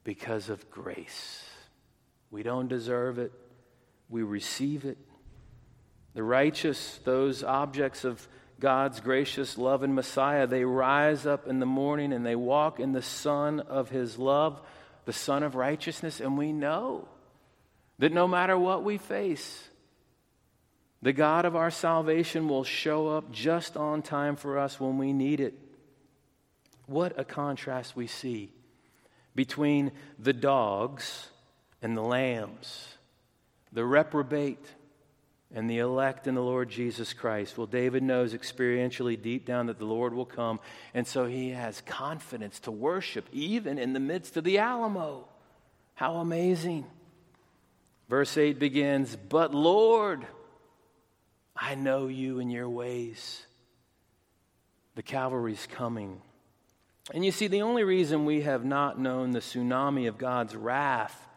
because 0.04 0.50
of 0.50 0.72
grace. 0.72 1.44
We 2.32 2.42
don't 2.42 2.68
deserve 2.68 3.20
it, 3.20 3.32
we 4.10 4.24
receive 4.24 4.84
it. 4.86 4.98
The 6.16 6.24
righteous, 6.24 7.00
those 7.04 7.44
objects 7.44 8.04
of 8.04 8.28
God's 8.60 9.00
gracious 9.00 9.58
love 9.58 9.84
and 9.84 9.94
Messiah. 9.94 10.48
They 10.48 10.66
rise 10.66 11.28
up 11.28 11.48
in 11.48 11.60
the 11.60 11.68
morning 11.68 12.12
and 12.12 12.26
they 12.26 12.36
walk 12.36 12.80
in 12.80 12.92
the 12.92 13.04
sun 13.04 13.60
of 13.60 13.90
his 13.90 14.18
love, 14.18 14.60
the 15.08 15.14
sun 15.14 15.42
of 15.42 15.56
righteousness, 15.56 16.20
and 16.20 16.38
we 16.38 16.52
know 16.52 17.08
that 17.98 18.12
no 18.12 18.28
matter 18.28 18.60
what 18.60 18.84
we 18.84 18.98
face, 18.98 19.70
the 21.02 21.14
God 21.14 21.46
of 21.46 21.56
our 21.56 21.72
salvation 21.72 22.50
will 22.50 22.66
show 22.66 23.08
up 23.08 23.32
just 23.32 23.78
on 23.78 24.02
time 24.02 24.36
for 24.36 24.60
us 24.60 24.82
when 24.82 24.98
we 24.98 25.14
need 25.14 25.40
it. 25.40 25.54
What 26.88 27.18
a 27.18 27.24
contrast 27.24 27.96
we 27.96 28.06
see 28.06 28.52
between 29.34 29.94
the 30.20 30.34
dogs 30.34 31.30
and 31.82 31.96
the 31.96 32.02
lambs, 32.02 32.98
the 33.72 33.86
reprobate 33.86 34.66
and 35.54 35.70
the 35.70 35.80
elect 35.80 36.28
in 36.28 36.36
the 36.36 36.42
Lord 36.42 36.70
Jesus 36.70 37.14
Christ. 37.14 37.58
Well, 37.58 37.68
David 37.68 38.04
knows 38.04 38.34
experientially 38.34 39.22
deep 39.22 39.46
down 39.46 39.68
that 39.68 39.80
the 39.80 39.86
Lord 39.86 40.14
will 40.14 40.26
come, 40.26 40.60
and 40.94 41.08
so 41.08 41.26
he 41.26 41.52
has 41.52 41.82
confidence 41.82 42.60
to 42.62 42.72
worship 42.72 43.28
even 43.32 43.78
in 43.78 43.94
the 43.94 44.00
midst 44.00 44.36
of 44.38 44.44
the 44.44 44.58
Alamo. 44.58 45.28
How 45.96 46.16
amazing! 46.18 46.86
Verse 48.10 48.38
8 48.38 48.60
begins, 48.60 49.16
But 49.16 49.54
Lord, 49.54 50.26
I 51.56 51.76
know 51.76 52.08
you 52.08 52.40
and 52.40 52.52
your 52.52 52.70
ways. 52.70 53.46
The 54.96 55.04
cavalry's 55.04 55.68
coming. 55.72 56.22
And 57.14 57.24
you 57.24 57.32
see, 57.32 57.48
the 57.48 57.62
only 57.62 57.84
reason 57.84 58.26
we 58.26 58.42
have 58.42 58.66
not 58.66 59.00
known 59.00 59.32
the 59.32 59.40
tsunami 59.40 60.08
of 60.08 60.18
God's 60.18 60.56
wrath 60.56 61.28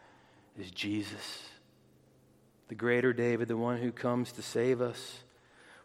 is 0.58 0.70
Jesus, 0.70 1.49
the 2.70 2.76
greater 2.76 3.12
David, 3.12 3.48
the 3.48 3.56
one 3.56 3.78
who 3.78 3.90
comes 3.90 4.30
to 4.30 4.42
save 4.42 4.80
us. 4.80 5.18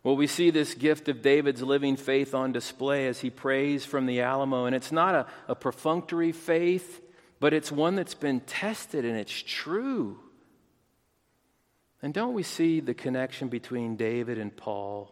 Well, 0.03 0.15
we 0.15 0.27
see 0.27 0.51
this 0.51 0.75
gift 0.75 1.09
of 1.09 1.23
David's 1.23 1.63
living 1.63 1.95
faith 1.95 2.35
on 2.35 2.51
display 2.51 3.07
as 3.07 3.21
he 3.21 3.31
prays 3.31 3.83
from 3.83 4.05
the 4.05 4.21
Alamo. 4.21 4.65
And 4.65 4.75
it's 4.75 4.91
not 4.91 5.15
a, 5.15 5.25
a 5.47 5.55
perfunctory 5.55 6.31
faith, 6.31 7.01
but 7.39 7.53
it's 7.53 7.71
one 7.71 7.95
that's 7.95 8.13
been 8.13 8.39
tested 8.41 9.03
and 9.03 9.17
it's 9.17 9.33
true. 9.33 10.19
And 12.03 12.13
don't 12.13 12.35
we 12.35 12.43
see 12.43 12.81
the 12.81 12.93
connection 12.93 13.47
between 13.47 13.95
David 13.95 14.37
and 14.37 14.55
Paul? 14.55 15.11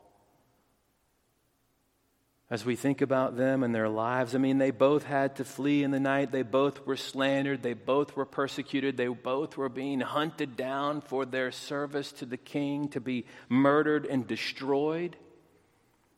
As 2.49 2.65
we 2.65 2.75
think 2.75 3.01
about 3.01 3.37
them 3.37 3.63
and 3.63 3.73
their 3.73 3.89
lives, 3.89 4.35
I 4.35 4.37
mean, 4.37 4.57
they 4.57 4.71
both 4.71 5.03
had 5.03 5.37
to 5.37 5.45
flee 5.45 5.81
in 5.81 5.91
the 5.91 5.99
night. 5.99 6.31
They 6.31 6.41
both 6.43 6.85
were 6.85 6.97
slandered. 6.97 7.63
They 7.63 7.73
both 7.73 8.15
were 8.15 8.25
persecuted. 8.25 8.97
They 8.97 9.07
both 9.07 9.57
were 9.57 9.69
being 9.69 10.01
hunted 10.01 10.57
down 10.57 11.01
for 11.01 11.25
their 11.25 11.51
service 11.51 12.11
to 12.13 12.25
the 12.25 12.37
king, 12.37 12.89
to 12.89 12.99
be 12.99 13.25
murdered 13.47 14.05
and 14.05 14.27
destroyed. 14.27 15.15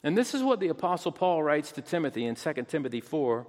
And 0.04 0.18
this 0.18 0.34
is 0.34 0.44
what 0.44 0.60
the 0.60 0.70
Apostle 0.70 1.12
Paul 1.12 1.44
writes 1.44 1.72
to 1.74 1.82
Timothy 1.82 2.26
in 2.26 2.36
2 2.36 2.54
Timothy 2.68 3.02
4 3.02 3.48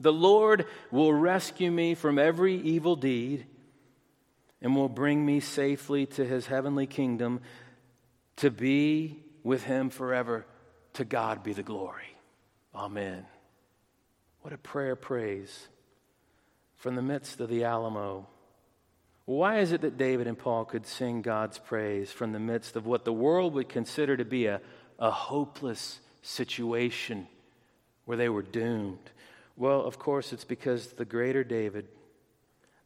The 0.00 0.12
Lord 0.12 0.66
will 0.90 1.14
rescue 1.14 1.70
me 1.70 1.94
from 1.94 2.18
every 2.18 2.56
evil 2.56 2.96
deed 2.96 3.46
and 4.60 4.74
will 4.74 4.88
bring 4.88 5.24
me 5.24 5.40
safely 5.40 6.06
to 6.06 6.24
his 6.24 6.46
heavenly 6.46 6.86
kingdom 6.86 7.40
to 8.36 8.50
be 8.50 9.22
with 9.44 9.64
him 9.64 9.88
forever. 9.88 10.46
To 10.96 11.04
God 11.04 11.42
be 11.42 11.52
the 11.52 11.62
glory. 11.62 12.16
Amen. 12.74 13.24
What 14.42 14.52
a 14.52 14.58
prayer 14.58 14.96
praise 14.96 15.68
from 16.76 16.94
the 16.94 17.02
midst 17.02 17.40
of 17.40 17.48
the 17.48 17.64
Alamo. 17.64 18.26
Why 19.24 19.58
is 19.58 19.72
it 19.72 19.80
that 19.80 19.98
David 19.98 20.26
and 20.26 20.38
Paul 20.38 20.64
could 20.64 20.86
sing 20.86 21.22
God's 21.22 21.58
praise 21.58 22.12
from 22.12 22.32
the 22.32 22.38
midst 22.38 22.76
of 22.76 22.86
what 22.86 23.04
the 23.04 23.12
world 23.12 23.54
would 23.54 23.68
consider 23.68 24.16
to 24.16 24.24
be 24.24 24.46
a, 24.46 24.60
a 24.98 25.10
hopeless 25.10 26.00
situation 26.22 27.26
where 28.04 28.16
they 28.16 28.28
were 28.28 28.42
doomed? 28.42 29.10
Well, 29.56 29.82
of 29.82 29.98
course, 29.98 30.32
it's 30.32 30.44
because 30.44 30.92
the 30.92 31.04
greater 31.04 31.44
David 31.44 31.88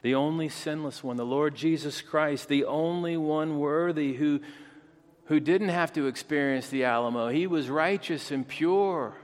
the 0.02 0.14
only 0.14 0.48
sinless 0.48 1.04
one, 1.04 1.16
the 1.16 1.26
Lord 1.26 1.54
Jesus 1.54 2.00
Christ, 2.00 2.48
the 2.48 2.64
only 2.64 3.16
one 3.16 3.58
worthy 3.58 4.14
who, 4.14 4.40
who 5.30 5.38
didn't 5.38 5.68
have 5.68 5.92
to 5.92 6.08
experience 6.08 6.66
the 6.70 6.82
Alamo. 6.82 7.28
He 7.28 7.46
was 7.46 7.70
righteous 7.70 8.32
and 8.32 8.46
pure, 8.46 9.14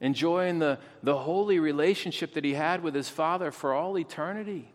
enjoying 0.00 0.58
the, 0.58 0.80
the 1.04 1.16
holy 1.16 1.60
relationship 1.60 2.34
that 2.34 2.44
he 2.44 2.54
had 2.54 2.82
with 2.82 2.92
his 2.92 3.08
Father 3.08 3.52
for 3.52 3.72
all 3.72 3.96
eternity. 3.96 4.68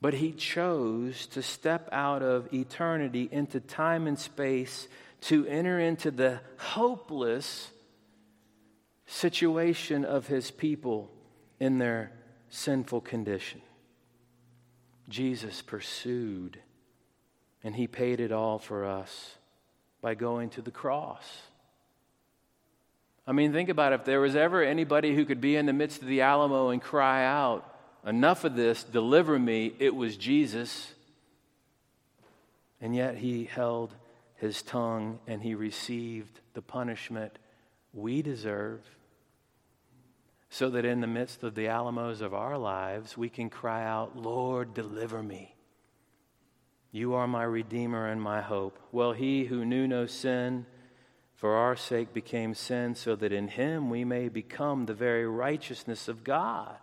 But 0.00 0.14
he 0.14 0.32
chose 0.32 1.26
to 1.26 1.42
step 1.42 1.90
out 1.92 2.22
of 2.22 2.48
eternity 2.54 3.28
into 3.30 3.60
time 3.60 4.06
and 4.06 4.18
space 4.18 4.88
to 5.22 5.46
enter 5.46 5.78
into 5.78 6.10
the 6.10 6.40
hopeless 6.56 7.70
situation 9.04 10.06
of 10.06 10.28
his 10.28 10.50
people 10.50 11.10
in 11.60 11.76
their 11.76 12.10
sinful 12.48 13.02
condition. 13.02 13.60
Jesus 15.10 15.60
pursued, 15.60 16.58
and 17.62 17.76
he 17.76 17.86
paid 17.86 18.18
it 18.20 18.32
all 18.32 18.58
for 18.58 18.86
us 18.86 19.36
by 20.04 20.14
going 20.14 20.50
to 20.50 20.60
the 20.60 20.70
cross. 20.70 21.24
I 23.26 23.32
mean, 23.32 23.54
think 23.54 23.70
about 23.70 23.94
it. 23.94 24.00
If 24.00 24.04
there 24.04 24.20
was 24.20 24.36
ever 24.36 24.62
anybody 24.62 25.14
who 25.14 25.24
could 25.24 25.40
be 25.40 25.56
in 25.56 25.64
the 25.64 25.72
midst 25.72 26.02
of 26.02 26.08
the 26.08 26.20
Alamo 26.20 26.68
and 26.68 26.82
cry 26.82 27.24
out, 27.24 27.70
Enough 28.06 28.44
of 28.44 28.54
this, 28.54 28.84
deliver 28.84 29.38
me, 29.38 29.72
it 29.78 29.94
was 29.96 30.18
Jesus. 30.18 30.92
And 32.82 32.94
yet 32.94 33.16
he 33.16 33.44
held 33.44 33.94
his 34.36 34.60
tongue 34.60 35.20
and 35.26 35.42
he 35.42 35.54
received 35.54 36.38
the 36.52 36.60
punishment 36.60 37.38
we 37.94 38.20
deserve 38.20 38.82
so 40.50 40.68
that 40.68 40.84
in 40.84 41.00
the 41.00 41.06
midst 41.06 41.42
of 41.42 41.54
the 41.54 41.68
Alamos 41.68 42.20
of 42.20 42.34
our 42.34 42.58
lives, 42.58 43.16
we 43.16 43.30
can 43.30 43.48
cry 43.48 43.86
out, 43.86 44.18
Lord, 44.18 44.74
deliver 44.74 45.22
me. 45.22 45.53
You 46.94 47.14
are 47.14 47.26
my 47.26 47.42
Redeemer 47.42 48.06
and 48.06 48.22
my 48.22 48.40
hope. 48.40 48.78
Well, 48.92 49.10
he 49.10 49.46
who 49.46 49.64
knew 49.64 49.88
no 49.88 50.06
sin 50.06 50.64
for 51.34 51.56
our 51.56 51.74
sake 51.74 52.14
became 52.14 52.54
sin, 52.54 52.94
so 52.94 53.16
that 53.16 53.32
in 53.32 53.48
him 53.48 53.90
we 53.90 54.04
may 54.04 54.28
become 54.28 54.86
the 54.86 54.94
very 54.94 55.26
righteousness 55.26 56.06
of 56.06 56.22
God. 56.22 56.78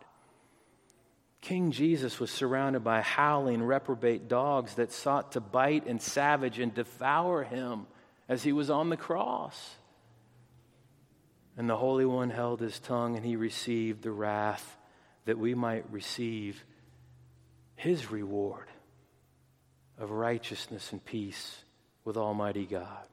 King 1.39 1.71
Jesus 1.71 2.19
was 2.19 2.30
surrounded 2.30 2.84
by 2.84 3.00
howling, 3.00 3.63
reprobate 3.63 4.28
dogs 4.28 4.74
that 4.74 4.91
sought 4.91 5.32
to 5.32 5.39
bite 5.39 5.88
and 5.88 6.02
savage 6.02 6.60
and 6.60 6.74
devour 6.74 7.43
him 7.45 7.88
as 8.28 8.43
he 8.43 8.52
was 8.52 8.69
on 8.69 8.89
the 8.89 8.97
cross. 8.97 9.78
And 11.56 11.69
the 11.69 11.78
Holy 11.78 12.06
One 12.06 12.32
held 12.32 12.60
his 12.60 12.80
tongue, 12.80 13.15
and 13.15 13.26
he 13.26 13.38
received 13.38 14.04
the 14.04 14.12
wrath 14.12 14.78
that 15.24 15.39
we 15.39 15.56
might 15.56 15.89
receive 15.89 16.65
his 17.78 18.12
reward 18.12 18.67
of 20.01 20.09
righteousness 20.09 20.91
and 20.91 21.05
peace 21.05 21.63
with 22.03 22.17
Almighty 22.17 22.65
God. 22.65 23.05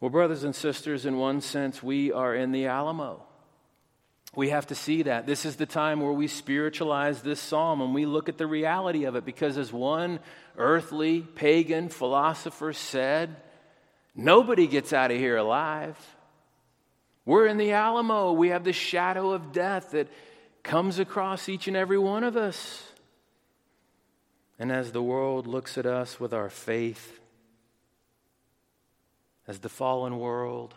Well, 0.00 0.10
brothers 0.10 0.44
and 0.44 0.54
sisters, 0.54 1.04
in 1.04 1.18
one 1.18 1.40
sense, 1.40 1.82
we 1.82 2.12
are 2.12 2.34
in 2.34 2.52
the 2.52 2.66
Alamo. 2.66 3.24
We 4.36 4.50
have 4.50 4.68
to 4.68 4.74
see 4.76 5.02
that. 5.02 5.26
This 5.26 5.44
is 5.44 5.56
the 5.56 5.66
time 5.66 6.00
where 6.00 6.12
we 6.12 6.28
spiritualize 6.28 7.22
this 7.22 7.40
psalm 7.40 7.80
and 7.80 7.92
we 7.92 8.06
look 8.06 8.28
at 8.28 8.38
the 8.38 8.46
reality 8.46 9.04
of 9.04 9.16
it 9.16 9.24
because, 9.24 9.58
as 9.58 9.72
one 9.72 10.20
earthly 10.56 11.20
pagan 11.22 11.88
philosopher 11.88 12.72
said, 12.72 13.34
nobody 14.14 14.68
gets 14.68 14.92
out 14.92 15.10
of 15.10 15.16
here 15.16 15.36
alive. 15.36 15.96
We're 17.24 17.46
in 17.46 17.56
the 17.56 17.72
Alamo. 17.72 18.32
We 18.32 18.50
have 18.50 18.64
the 18.64 18.72
shadow 18.72 19.32
of 19.32 19.52
death 19.52 19.90
that 19.90 20.08
comes 20.62 21.00
across 21.00 21.48
each 21.48 21.66
and 21.66 21.76
every 21.76 21.98
one 21.98 22.22
of 22.22 22.36
us. 22.36 22.82
And 24.58 24.70
as 24.70 24.92
the 24.92 25.02
world 25.02 25.46
looks 25.46 25.76
at 25.76 25.86
us 25.86 26.20
with 26.20 26.32
our 26.32 26.48
faith, 26.48 27.20
as 29.46 29.58
the 29.58 29.68
fallen 29.68 30.18
world, 30.18 30.74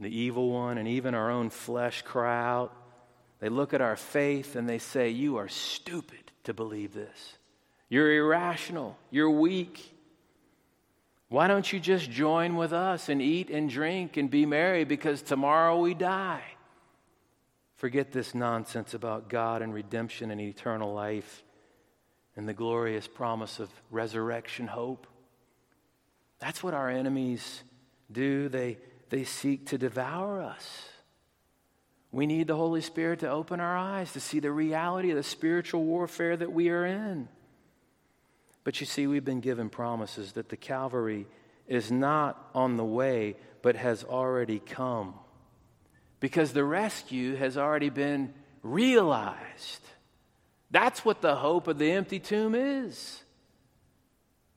the 0.00 0.14
evil 0.14 0.50
one, 0.50 0.78
and 0.78 0.88
even 0.88 1.14
our 1.14 1.30
own 1.30 1.50
flesh 1.50 2.02
cry 2.02 2.42
out, 2.42 2.74
they 3.40 3.48
look 3.48 3.74
at 3.74 3.80
our 3.80 3.96
faith 3.96 4.56
and 4.56 4.68
they 4.68 4.78
say, 4.78 5.10
You 5.10 5.36
are 5.36 5.48
stupid 5.48 6.32
to 6.44 6.54
believe 6.54 6.94
this. 6.94 7.36
You're 7.88 8.12
irrational. 8.12 8.96
You're 9.10 9.30
weak. 9.30 9.94
Why 11.28 11.46
don't 11.46 11.70
you 11.70 11.78
just 11.78 12.10
join 12.10 12.56
with 12.56 12.72
us 12.72 13.08
and 13.08 13.20
eat 13.20 13.50
and 13.50 13.68
drink 13.68 14.16
and 14.16 14.30
be 14.30 14.46
merry 14.46 14.84
because 14.84 15.20
tomorrow 15.20 15.78
we 15.78 15.94
die? 15.94 16.42
Forget 17.76 18.12
this 18.12 18.34
nonsense 18.34 18.94
about 18.94 19.28
God 19.28 19.62
and 19.62 19.72
redemption 19.72 20.30
and 20.30 20.40
eternal 20.40 20.92
life 20.92 21.44
and 22.38 22.48
the 22.48 22.54
glorious 22.54 23.08
promise 23.08 23.58
of 23.58 23.68
resurrection 23.90 24.68
hope. 24.68 25.08
That's 26.38 26.62
what 26.62 26.72
our 26.72 26.88
enemies 26.88 27.64
do. 28.12 28.48
They, 28.48 28.78
they 29.10 29.24
seek 29.24 29.66
to 29.66 29.76
devour 29.76 30.40
us. 30.40 30.88
We 32.12 32.26
need 32.26 32.46
the 32.46 32.54
Holy 32.54 32.80
Spirit 32.80 33.18
to 33.20 33.28
open 33.28 33.58
our 33.58 33.76
eyes 33.76 34.12
to 34.12 34.20
see 34.20 34.38
the 34.38 34.52
reality 34.52 35.10
of 35.10 35.16
the 35.16 35.24
spiritual 35.24 35.82
warfare 35.82 36.36
that 36.36 36.52
we 36.52 36.68
are 36.68 36.86
in. 36.86 37.28
But 38.62 38.78
you 38.78 38.86
see, 38.86 39.08
we've 39.08 39.24
been 39.24 39.40
given 39.40 39.68
promises 39.68 40.32
that 40.34 40.48
the 40.48 40.56
Calvary 40.56 41.26
is 41.66 41.90
not 41.90 42.50
on 42.54 42.76
the 42.76 42.84
way, 42.84 43.34
but 43.62 43.74
has 43.74 44.04
already 44.04 44.60
come. 44.60 45.14
Because 46.20 46.52
the 46.52 46.64
rescue 46.64 47.34
has 47.34 47.58
already 47.58 47.90
been 47.90 48.32
realized. 48.62 49.82
That's 50.70 51.04
what 51.04 51.20
the 51.20 51.36
hope 51.36 51.66
of 51.66 51.78
the 51.78 51.90
empty 51.92 52.18
tomb 52.18 52.54
is 52.54 53.22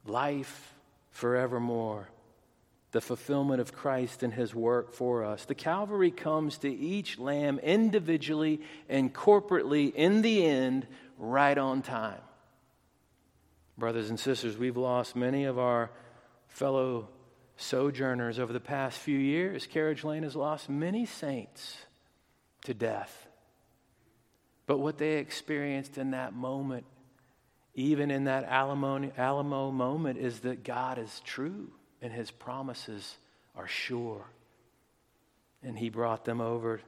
life 0.05 0.73
forevermore. 1.11 2.09
The 2.91 3.01
fulfillment 3.01 3.61
of 3.61 3.73
Christ 3.73 4.21
and 4.21 4.33
his 4.33 4.53
work 4.53 4.93
for 4.93 5.23
us. 5.23 5.45
The 5.45 5.55
Calvary 5.55 6.11
comes 6.11 6.57
to 6.59 6.69
each 6.69 7.17
lamb 7.17 7.57
individually 7.59 8.59
and 8.89 9.13
corporately 9.13 9.93
in 9.93 10.21
the 10.21 10.45
end, 10.45 10.87
right 11.17 11.57
on 11.57 11.83
time. 11.83 12.19
Brothers 13.77 14.09
and 14.09 14.19
sisters, 14.19 14.57
we've 14.57 14.75
lost 14.75 15.15
many 15.15 15.45
of 15.45 15.57
our 15.57 15.89
fellow 16.49 17.07
sojourners 17.55 18.39
over 18.39 18.51
the 18.51 18.59
past 18.59 18.97
few 18.97 19.17
years. 19.17 19.67
Carriage 19.67 20.03
Lane 20.03 20.23
has 20.23 20.35
lost 20.35 20.67
many 20.67 21.05
saints 21.05 21.77
to 22.65 22.73
death. 22.73 23.27
But 24.67 24.79
what 24.79 24.97
they 24.97 25.17
experienced 25.17 25.97
in 25.97 26.11
that 26.11 26.33
moment, 26.33 26.85
even 27.73 28.11
in 28.11 28.25
that 28.25 28.43
Alamo, 28.45 29.11
Alamo 29.17 29.71
moment, 29.71 30.19
is 30.19 30.41
that 30.41 30.63
God 30.63 30.97
is 30.97 31.21
true 31.23 31.71
and 32.01 32.11
his 32.11 32.31
promises 32.31 33.17
are 33.55 33.67
sure. 33.67 34.25
And 35.63 35.77
he 35.77 35.89
brought 35.89 36.25
them 36.25 36.41
over 36.41 36.81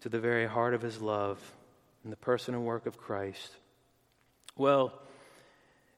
to 0.00 0.08
the 0.08 0.20
very 0.20 0.46
heart 0.46 0.74
of 0.74 0.82
his 0.82 1.00
love 1.00 1.38
and 2.02 2.12
the 2.12 2.16
person 2.16 2.54
and 2.54 2.64
work 2.64 2.86
of 2.86 2.98
Christ. 2.98 3.50
Well, 4.56 4.92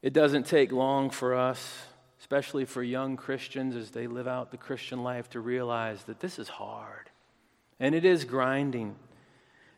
it 0.03 0.12
doesn't 0.12 0.47
take 0.47 0.70
long 0.70 1.11
for 1.11 1.34
us, 1.34 1.86
especially 2.20 2.66
for 2.66 2.82
young 2.82 3.16
Christians 3.16 3.74
as 3.74 3.90
they 3.90 4.07
live 4.07 4.28
out 4.28 4.51
the 4.51 4.57
Christian 4.57 5.03
life, 5.03 5.30
to 5.30 5.40
realize 5.40 6.05
that 6.05 6.20
this 6.20 6.38
is 6.38 6.49
hard 6.49 7.11
and 7.80 7.95
it 7.95 8.05
is 8.05 8.24
grinding. 8.24 8.97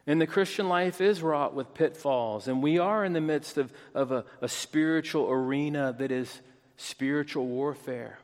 And 0.07 0.21
the 0.21 0.27
Christian 0.27 0.69
life 0.69 1.01
is 1.01 1.21
wrought 1.21 1.55
with 1.55 1.75
pitfalls, 1.75 2.47
and 2.47 2.63
we 2.63 2.79
are 2.79 3.05
in 3.05 3.13
the 3.13 3.21
midst 3.21 3.59
of, 3.59 3.73
of 3.93 4.13
a, 4.13 4.25
a 4.41 4.49
spiritual 4.49 5.29
arena 5.29 5.95
that 5.99 6.13
is 6.13 6.41
spiritual 6.77 7.47
warfare 7.47 8.19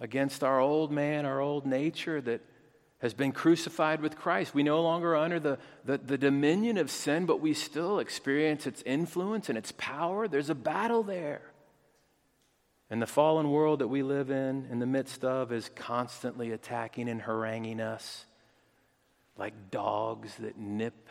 against 0.00 0.42
our 0.42 0.58
old 0.58 0.90
man, 0.90 1.24
our 1.24 1.40
old 1.40 1.66
nature 1.66 2.20
that 2.20 2.40
has 2.98 3.14
been 3.14 3.30
crucified 3.30 4.00
with 4.00 4.16
Christ. 4.16 4.54
We 4.54 4.64
no 4.64 4.82
longer 4.82 5.14
under 5.14 5.38
the, 5.38 5.58
the, 5.84 5.98
the, 5.98 6.18
dominion 6.18 6.78
of 6.78 6.90
sin, 6.90 7.26
but 7.26 7.40
we 7.40 7.54
still 7.54 8.00
experience 8.00 8.66
its 8.66 8.82
influence 8.82 9.48
and 9.48 9.58
its 9.58 9.72
power. 9.76 10.26
There's 10.26 10.50
a 10.50 10.54
battle 10.54 11.04
there. 11.04 11.42
And 12.90 13.00
the 13.00 13.06
fallen 13.06 13.50
world 13.50 13.78
that 13.80 13.88
we 13.88 14.02
live 14.02 14.30
in, 14.30 14.66
in 14.70 14.78
the 14.78 14.86
midst 14.86 15.24
of, 15.24 15.52
is 15.52 15.70
constantly 15.74 16.50
attacking 16.50 17.08
and 17.08 17.22
haranguing 17.22 17.80
us 17.80 18.26
like 19.42 19.72
dogs 19.72 20.36
that 20.36 20.56
nip 20.56 21.08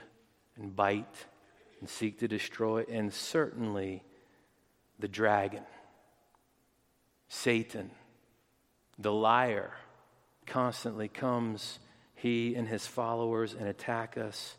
and 0.55 0.73
bite 0.73 1.25
and 1.81 1.89
seek 1.89 2.19
to 2.19 2.29
destroy, 2.29 2.85
and 2.89 3.13
certainly 3.13 4.05
the 4.99 5.09
dragon, 5.09 5.63
Satan, 7.27 7.91
the 8.97 9.11
liar, 9.11 9.73
constantly 10.45 11.09
comes, 11.09 11.79
he 12.15 12.55
and 12.55 12.69
his 12.69 12.87
followers, 12.87 13.53
and 13.53 13.67
attack 13.67 14.17
us 14.17 14.55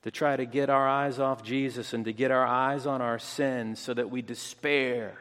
to 0.00 0.10
try 0.10 0.34
to 0.34 0.46
get 0.46 0.70
our 0.70 0.88
eyes 0.88 1.18
off 1.18 1.42
Jesus 1.42 1.92
and 1.92 2.06
to 2.06 2.14
get 2.14 2.30
our 2.30 2.46
eyes 2.46 2.86
on 2.86 3.02
our 3.02 3.18
sins 3.18 3.78
so 3.78 3.92
that 3.92 4.08
we 4.10 4.22
despair 4.22 5.18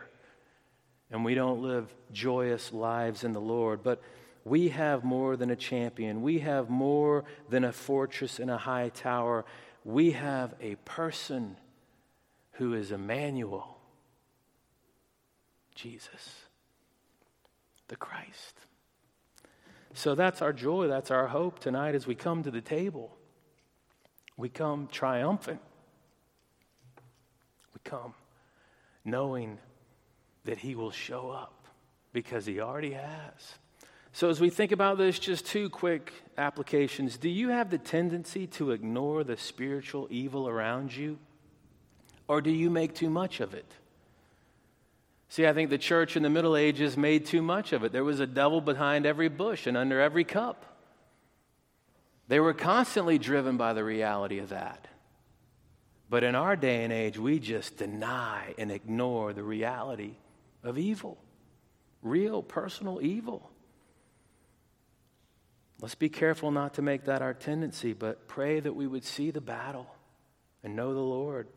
and 1.12 1.26
we 1.26 1.36
don't 1.36 1.62
live 1.62 1.94
joyous 2.14 2.72
lives 2.72 3.26
in 3.26 3.34
the 3.34 3.42
Lord. 3.42 3.84
But 3.84 4.02
we 4.46 4.70
have 4.70 5.04
more 5.04 5.36
than 5.36 5.50
a 5.50 5.56
champion. 5.56 6.22
We 6.22 6.40
have 6.40 6.70
more 6.70 7.26
than 7.50 7.64
a 7.64 7.72
fortress 7.72 8.40
and 8.40 8.50
a 8.50 8.58
high 8.58 8.90
tower. 8.90 9.46
We 9.84 10.12
have 10.12 10.54
a 10.62 10.76
person 10.76 11.58
who 12.54 12.74
is 12.74 12.92
Emmanuel, 12.92 13.78
Jesus, 15.76 16.46
the 17.88 17.96
Christ. 17.96 18.60
So 19.94 20.16
that's 20.16 20.42
our 20.42 20.54
joy, 20.54 20.88
that's 20.88 21.12
our 21.12 21.28
hope 21.28 21.60
tonight 21.60 21.96
as 21.96 22.06
we 22.08 22.16
come 22.16 22.44
to 22.44 22.52
the 22.52 22.62
table. 22.62 23.16
We 24.38 24.50
come 24.50 24.88
triumphant. 24.92 25.60
We 27.74 27.82
come 27.84 28.14
knowing 29.04 29.58
that 30.46 30.60
He 30.60 30.76
will 30.76 30.92
show 30.92 31.30
up 31.30 31.68
because 32.14 32.46
He 32.46 32.60
already 32.60 32.94
has. 32.94 33.58
So, 34.12 34.30
as 34.30 34.42
we 34.42 34.50
think 34.50 34.72
about 34.72 34.98
this, 34.98 35.20
just 35.20 35.46
two 35.46 35.70
quick 35.70 36.12
applications. 36.38 37.18
Do 37.18 37.30
you 37.30 37.50
have 37.50 37.70
the 37.70 37.78
tendency 37.78 38.48
to 38.48 38.72
ignore 38.72 39.24
the 39.24 39.38
spiritual 39.38 40.08
evil 40.10 40.48
around 40.48 40.96
you? 40.96 41.20
Or 42.28 42.42
do 42.42 42.52
you 42.52 42.70
make 42.70 42.96
too 42.96 43.10
much 43.10 43.40
of 43.40 43.54
it? 43.54 43.72
See, 45.30 45.46
I 45.46 45.54
think 45.54 45.70
the 45.70 45.78
church 45.78 46.18
in 46.18 46.24
the 46.24 46.30
Middle 46.30 46.58
Ages 46.58 46.98
made 46.98 47.28
too 47.28 47.44
much 47.44 47.72
of 47.72 47.84
it. 47.84 47.92
There 47.92 48.04
was 48.04 48.20
a 48.20 48.28
devil 48.28 48.62
behind 48.62 49.06
every 49.06 49.30
bush 49.30 49.68
and 49.68 49.78
under 49.78 50.02
every 50.02 50.24
cup. 50.24 50.66
They 52.28 52.40
were 52.40 52.54
constantly 52.54 53.20
driven 53.20 53.58
by 53.58 53.74
the 53.74 53.84
reality 53.84 54.40
of 54.40 54.50
that. 54.50 54.88
But 56.10 56.24
in 56.24 56.34
our 56.34 56.56
day 56.56 56.84
and 56.84 56.92
age, 56.92 57.20
we 57.20 57.40
just 57.40 57.78
deny 57.78 58.56
and 58.58 58.72
ignore 58.72 59.34
the 59.34 59.44
reality 59.44 60.16
of 60.64 60.80
evil, 60.80 61.20
real 62.02 62.42
personal 62.42 63.00
evil. 63.02 63.49
Let's 65.82 65.96
be 65.96 66.10
careful 66.10 66.52
not 66.52 66.74
to 66.74 66.82
make 66.82 67.06
that 67.06 67.22
our 67.22 67.34
tendency, 67.34 67.94
but 67.94 68.28
pray 68.28 68.60
that 68.60 68.76
we 68.76 68.86
would 68.86 69.06
see 69.06 69.32
the 69.32 69.42
battle 69.42 69.88
and 70.64 70.76
know 70.76 70.94
the 70.94 71.00
Lord. 71.00 71.48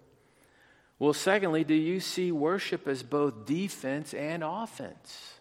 Well, 0.98 1.12
secondly, 1.12 1.64
do 1.64 1.74
you 1.74 1.98
see 1.98 2.30
worship 2.30 2.86
as 2.86 3.02
both 3.02 3.46
defense 3.46 4.14
and 4.14 4.44
offense? 4.44 5.34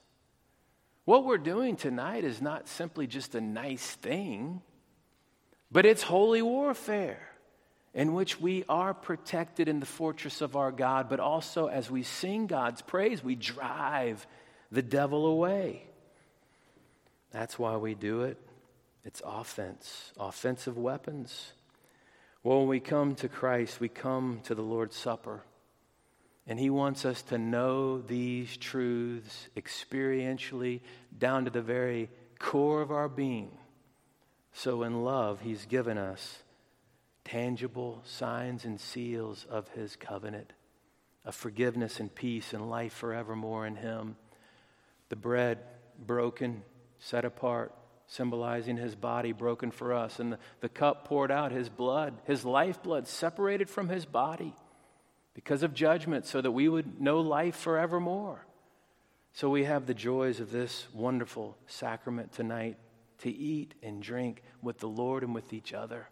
What 1.05 1.25
we're 1.25 1.37
doing 1.37 1.75
tonight 1.75 2.23
is 2.23 2.41
not 2.41 2.67
simply 2.67 3.05
just 3.05 3.35
a 3.35 3.41
nice 3.41 3.85
thing, 3.85 4.61
but 5.71 5.85
it's 5.85 6.01
holy 6.01 6.41
warfare 6.41 7.21
in 7.93 8.13
which 8.13 8.39
we 8.39 8.63
are 8.69 8.93
protected 8.93 9.67
in 9.67 9.79
the 9.79 9.85
fortress 9.85 10.41
of 10.41 10.55
our 10.55 10.71
God, 10.71 11.09
but 11.09 11.19
also 11.19 11.67
as 11.67 11.91
we 11.91 12.01
sing 12.01 12.47
God's 12.47 12.81
praise, 12.81 13.23
we 13.23 13.35
drive 13.35 14.25
the 14.71 14.81
devil 14.81 15.27
away. 15.27 15.85
That's 17.31 17.59
why 17.59 17.77
we 17.77 17.93
do 17.93 18.21
it. 18.21 18.37
It's 19.03 19.21
offense, 19.25 20.13
offensive 20.19 20.77
weapons. 20.77 21.53
Well, 22.43 22.59
when 22.59 22.67
we 22.67 22.79
come 22.79 23.15
to 23.15 23.27
Christ, 23.27 23.79
we 23.79 23.89
come 23.89 24.41
to 24.43 24.55
the 24.55 24.61
Lord's 24.61 24.95
Supper. 24.95 25.43
And 26.47 26.59
He 26.59 26.69
wants 26.69 27.05
us 27.05 27.21
to 27.23 27.37
know 27.37 27.99
these 27.99 28.57
truths 28.57 29.49
experientially 29.55 30.81
down 31.17 31.45
to 31.45 31.51
the 31.51 31.61
very 31.61 32.09
core 32.39 32.81
of 32.81 32.91
our 32.91 33.07
being. 33.07 33.51
So, 34.53 34.83
in 34.83 35.03
love, 35.03 35.41
He's 35.41 35.65
given 35.65 35.97
us 35.97 36.43
tangible 37.23 38.01
signs 38.05 38.65
and 38.65 38.79
seals 38.79 39.45
of 39.49 39.69
His 39.69 39.95
covenant 39.95 40.53
of 41.23 41.35
forgiveness 41.35 41.99
and 41.99 42.13
peace 42.13 42.53
and 42.53 42.69
life 42.69 42.93
forevermore 42.93 43.67
in 43.67 43.75
Him. 43.75 44.15
The 45.09 45.15
bread 45.15 45.59
broken, 46.03 46.63
set 46.99 47.25
apart, 47.25 47.73
symbolizing 48.11 48.75
his 48.75 48.93
body 48.93 49.31
broken 49.31 49.71
for 49.71 49.93
us, 49.93 50.19
and 50.19 50.33
the, 50.33 50.37
the 50.59 50.67
cup 50.67 51.05
poured 51.05 51.31
out, 51.31 51.53
his 51.53 51.69
blood, 51.69 52.13
his 52.25 52.43
lifeblood 52.43 53.07
separated 53.07 53.69
from 53.69 53.87
his 53.87 54.03
body 54.03 54.53
because 55.33 55.63
of 55.63 55.73
judgment, 55.73 56.25
so 56.25 56.41
that 56.41 56.51
we 56.51 56.67
would 56.67 56.99
know 56.99 57.21
life 57.21 57.55
forevermore. 57.55 58.45
So 59.31 59.49
we 59.49 59.63
have 59.63 59.85
the 59.85 59.93
joys 59.93 60.41
of 60.41 60.51
this 60.51 60.87
wonderful 60.93 61.57
sacrament 61.67 62.33
tonight 62.33 62.77
to 63.19 63.31
eat 63.31 63.75
and 63.81 64.03
drink 64.03 64.43
with 64.61 64.79
the 64.79 64.89
Lord 64.89 65.23
and 65.23 65.33
with 65.33 65.53
each 65.53 65.73
other. 65.73 66.09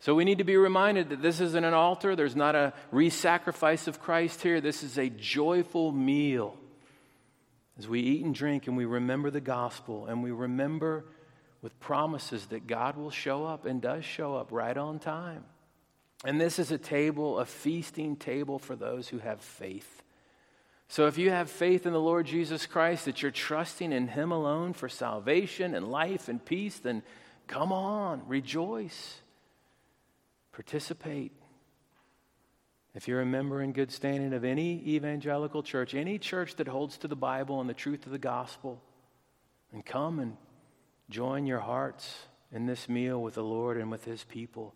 So 0.00 0.14
we 0.14 0.26
need 0.26 0.38
to 0.38 0.44
be 0.44 0.58
reminded 0.58 1.08
that 1.08 1.22
this 1.22 1.40
isn't 1.40 1.64
an 1.64 1.72
altar. 1.72 2.16
There's 2.16 2.36
not 2.36 2.54
a 2.54 2.74
re 2.90 3.08
sacrifice 3.08 3.88
of 3.88 3.98
Christ 3.98 4.42
here. 4.42 4.60
This 4.60 4.82
is 4.82 4.98
a 4.98 5.08
joyful 5.08 5.90
meal 5.90 6.58
as 7.78 7.86
we 7.88 8.00
eat 8.00 8.24
and 8.24 8.34
drink 8.34 8.66
and 8.66 8.76
we 8.76 8.84
remember 8.84 9.30
the 9.30 9.40
gospel 9.40 10.06
and 10.06 10.22
we 10.22 10.32
remember 10.32 11.04
with 11.62 11.78
promises 11.80 12.46
that 12.46 12.66
God 12.66 12.96
will 12.96 13.10
show 13.10 13.44
up 13.44 13.66
and 13.66 13.80
does 13.80 14.04
show 14.04 14.34
up 14.34 14.48
right 14.50 14.76
on 14.76 14.98
time. 14.98 15.44
And 16.24 16.40
this 16.40 16.58
is 16.58 16.70
a 16.72 16.78
table, 16.78 17.38
a 17.38 17.44
feasting 17.44 18.16
table 18.16 18.58
for 18.58 18.74
those 18.74 19.08
who 19.08 19.18
have 19.18 19.40
faith. 19.40 20.02
So 20.88 21.06
if 21.06 21.18
you 21.18 21.30
have 21.30 21.50
faith 21.50 21.86
in 21.86 21.92
the 21.92 22.00
Lord 22.00 22.26
Jesus 22.26 22.66
Christ, 22.66 23.04
that 23.04 23.22
you're 23.22 23.30
trusting 23.30 23.92
in 23.92 24.08
Him 24.08 24.32
alone 24.32 24.72
for 24.72 24.88
salvation 24.88 25.74
and 25.74 25.90
life 25.90 26.28
and 26.28 26.44
peace, 26.44 26.78
then 26.78 27.02
come 27.46 27.72
on, 27.72 28.22
rejoice, 28.26 29.20
participate. 30.52 31.32
If 32.98 33.06
you're 33.06 33.20
a 33.20 33.26
member 33.26 33.62
in 33.62 33.70
good 33.70 33.92
standing 33.92 34.32
of 34.32 34.42
any 34.42 34.82
evangelical 34.84 35.62
church, 35.62 35.94
any 35.94 36.18
church 36.18 36.56
that 36.56 36.66
holds 36.66 36.98
to 36.98 37.06
the 37.06 37.14
Bible 37.14 37.60
and 37.60 37.70
the 37.70 37.74
truth 37.74 38.04
of 38.06 38.10
the 38.10 38.18
gospel, 38.18 38.82
And 39.72 39.86
come 39.86 40.18
and 40.18 40.36
join 41.08 41.46
your 41.46 41.60
hearts 41.60 42.12
in 42.50 42.66
this 42.66 42.88
meal 42.88 43.22
with 43.22 43.34
the 43.34 43.44
Lord 43.44 43.76
and 43.76 43.88
with 43.88 44.04
his 44.04 44.24
people. 44.24 44.74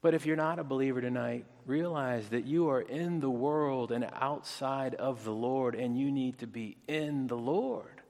But 0.00 0.14
if 0.14 0.26
you're 0.26 0.36
not 0.36 0.60
a 0.60 0.62
believer 0.64 1.00
tonight, 1.00 1.44
realize 1.66 2.28
that 2.28 2.46
you 2.46 2.68
are 2.68 2.82
in 2.82 3.18
the 3.18 3.28
world 3.28 3.90
and 3.90 4.08
outside 4.12 4.94
of 4.94 5.24
the 5.24 5.34
Lord, 5.34 5.74
and 5.74 5.98
you 5.98 6.12
need 6.12 6.38
to 6.38 6.46
be 6.46 6.76
in 6.86 7.26
the 7.26 7.36
Lord. 7.36 8.00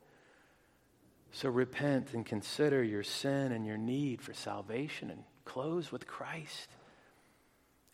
So 1.32 1.48
repent 1.48 2.12
and 2.12 2.26
consider 2.26 2.82
your 2.82 3.02
sin 3.02 3.52
and 3.52 3.64
your 3.64 3.78
need 3.78 4.20
for 4.20 4.34
salvation 4.34 5.08
and 5.08 5.24
close 5.46 5.90
with 5.90 6.06
Christ. 6.06 6.68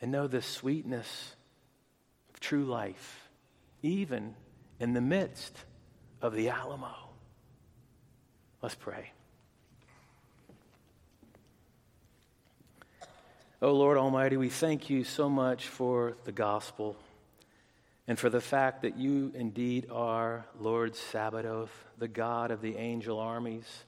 And 0.01 0.11
know 0.12 0.26
the 0.26 0.42
sweetness 0.42 1.34
of 2.32 2.40
true 2.40 2.64
life, 2.64 3.28
even 3.82 4.34
in 4.78 4.94
the 4.94 5.01
midst 5.01 5.57
of 6.22 6.34
the 6.34 6.48
Alamo. 6.48 6.94
Let's 8.62 8.74
pray. 8.74 9.12
Oh 13.62 13.74
Lord 13.74 13.98
Almighty, 13.98 14.38
we 14.38 14.48
thank 14.48 14.88
you 14.88 15.05
so 15.05 15.28
much 15.28 15.66
for 15.66 16.16
the 16.24 16.32
gospel 16.32 16.96
and 18.09 18.18
for 18.18 18.30
the 18.30 18.40
fact 18.40 18.82
that 18.82 18.96
you 18.96 19.32
indeed 19.34 19.86
are 19.92 20.46
Lord 20.59 20.96
Sabaoth, 20.96 21.70
the 21.98 22.09
God 22.09 22.51
of 22.51 22.62
the 22.62 22.76
angel 22.76 23.18
armies, 23.18 23.84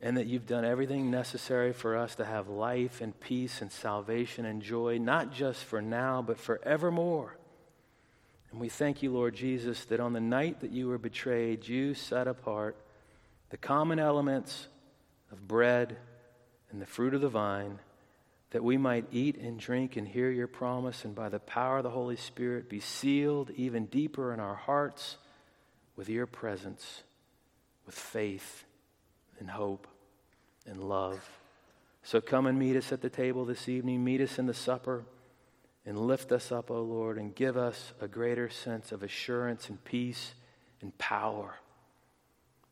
and 0.00 0.16
that 0.16 0.26
you've 0.26 0.46
done 0.46 0.64
everything 0.64 1.10
necessary 1.10 1.72
for 1.72 1.96
us 1.96 2.14
to 2.16 2.24
have 2.24 2.48
life 2.48 3.00
and 3.00 3.18
peace 3.18 3.62
and 3.62 3.72
salvation 3.72 4.44
and 4.44 4.60
joy, 4.60 4.98
not 4.98 5.32
just 5.32 5.64
for 5.64 5.80
now, 5.80 6.20
but 6.20 6.38
forevermore. 6.38 7.36
And 8.50 8.60
we 8.60 8.68
thank 8.68 9.02
you, 9.02 9.12
Lord 9.12 9.34
Jesus, 9.34 9.84
that 9.86 10.00
on 10.00 10.12
the 10.12 10.20
night 10.20 10.60
that 10.60 10.70
you 10.70 10.88
were 10.88 10.98
betrayed, 10.98 11.66
you 11.66 11.94
set 11.94 12.28
apart 12.28 12.76
the 13.50 13.56
common 13.56 13.98
elements 13.98 14.68
of 15.32 15.48
bread 15.48 15.96
and 16.70 16.80
the 16.80 16.86
fruit 16.86 17.14
of 17.14 17.22
the 17.22 17.28
vine 17.28 17.78
that 18.50 18.62
we 18.62 18.76
might 18.76 19.06
eat 19.10 19.36
and 19.38 19.58
drink 19.58 19.96
and 19.96 20.06
hear 20.06 20.30
your 20.30 20.46
promise, 20.46 21.04
and 21.04 21.14
by 21.14 21.28
the 21.28 21.40
power 21.40 21.78
of 21.78 21.82
the 21.82 21.90
Holy 21.90 22.16
Spirit 22.16 22.68
be 22.68 22.80
sealed 22.80 23.50
even 23.56 23.86
deeper 23.86 24.32
in 24.32 24.40
our 24.40 24.54
hearts 24.54 25.16
with 25.96 26.08
your 26.08 26.26
presence, 26.26 27.02
with 27.86 27.94
faith 27.94 28.65
and 29.38 29.50
hope 29.50 29.86
and 30.66 30.82
love. 30.82 31.28
So 32.02 32.20
come 32.20 32.46
and 32.46 32.58
meet 32.58 32.76
us 32.76 32.92
at 32.92 33.02
the 33.02 33.10
table 33.10 33.44
this 33.44 33.68
evening, 33.68 34.04
meet 34.04 34.20
us 34.20 34.38
in 34.38 34.46
the 34.46 34.54
supper, 34.54 35.04
and 35.84 35.98
lift 35.98 36.32
us 36.32 36.50
up, 36.50 36.70
O 36.70 36.82
Lord, 36.82 37.18
and 37.18 37.34
give 37.34 37.56
us 37.56 37.92
a 38.00 38.08
greater 38.08 38.48
sense 38.48 38.92
of 38.92 39.02
assurance 39.02 39.68
and 39.68 39.82
peace 39.84 40.34
and 40.80 40.96
power 40.98 41.54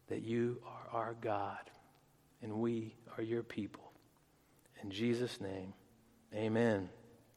that 0.09 0.23
you 0.23 0.59
are 0.67 1.01
our 1.01 1.15
God 1.21 1.59
and 2.43 2.53
we 2.55 2.95
are 3.17 3.23
your 3.23 3.43
people. 3.43 3.93
In 4.83 4.91
Jesus' 4.91 5.41
name, 5.41 5.73
amen. 6.35 6.91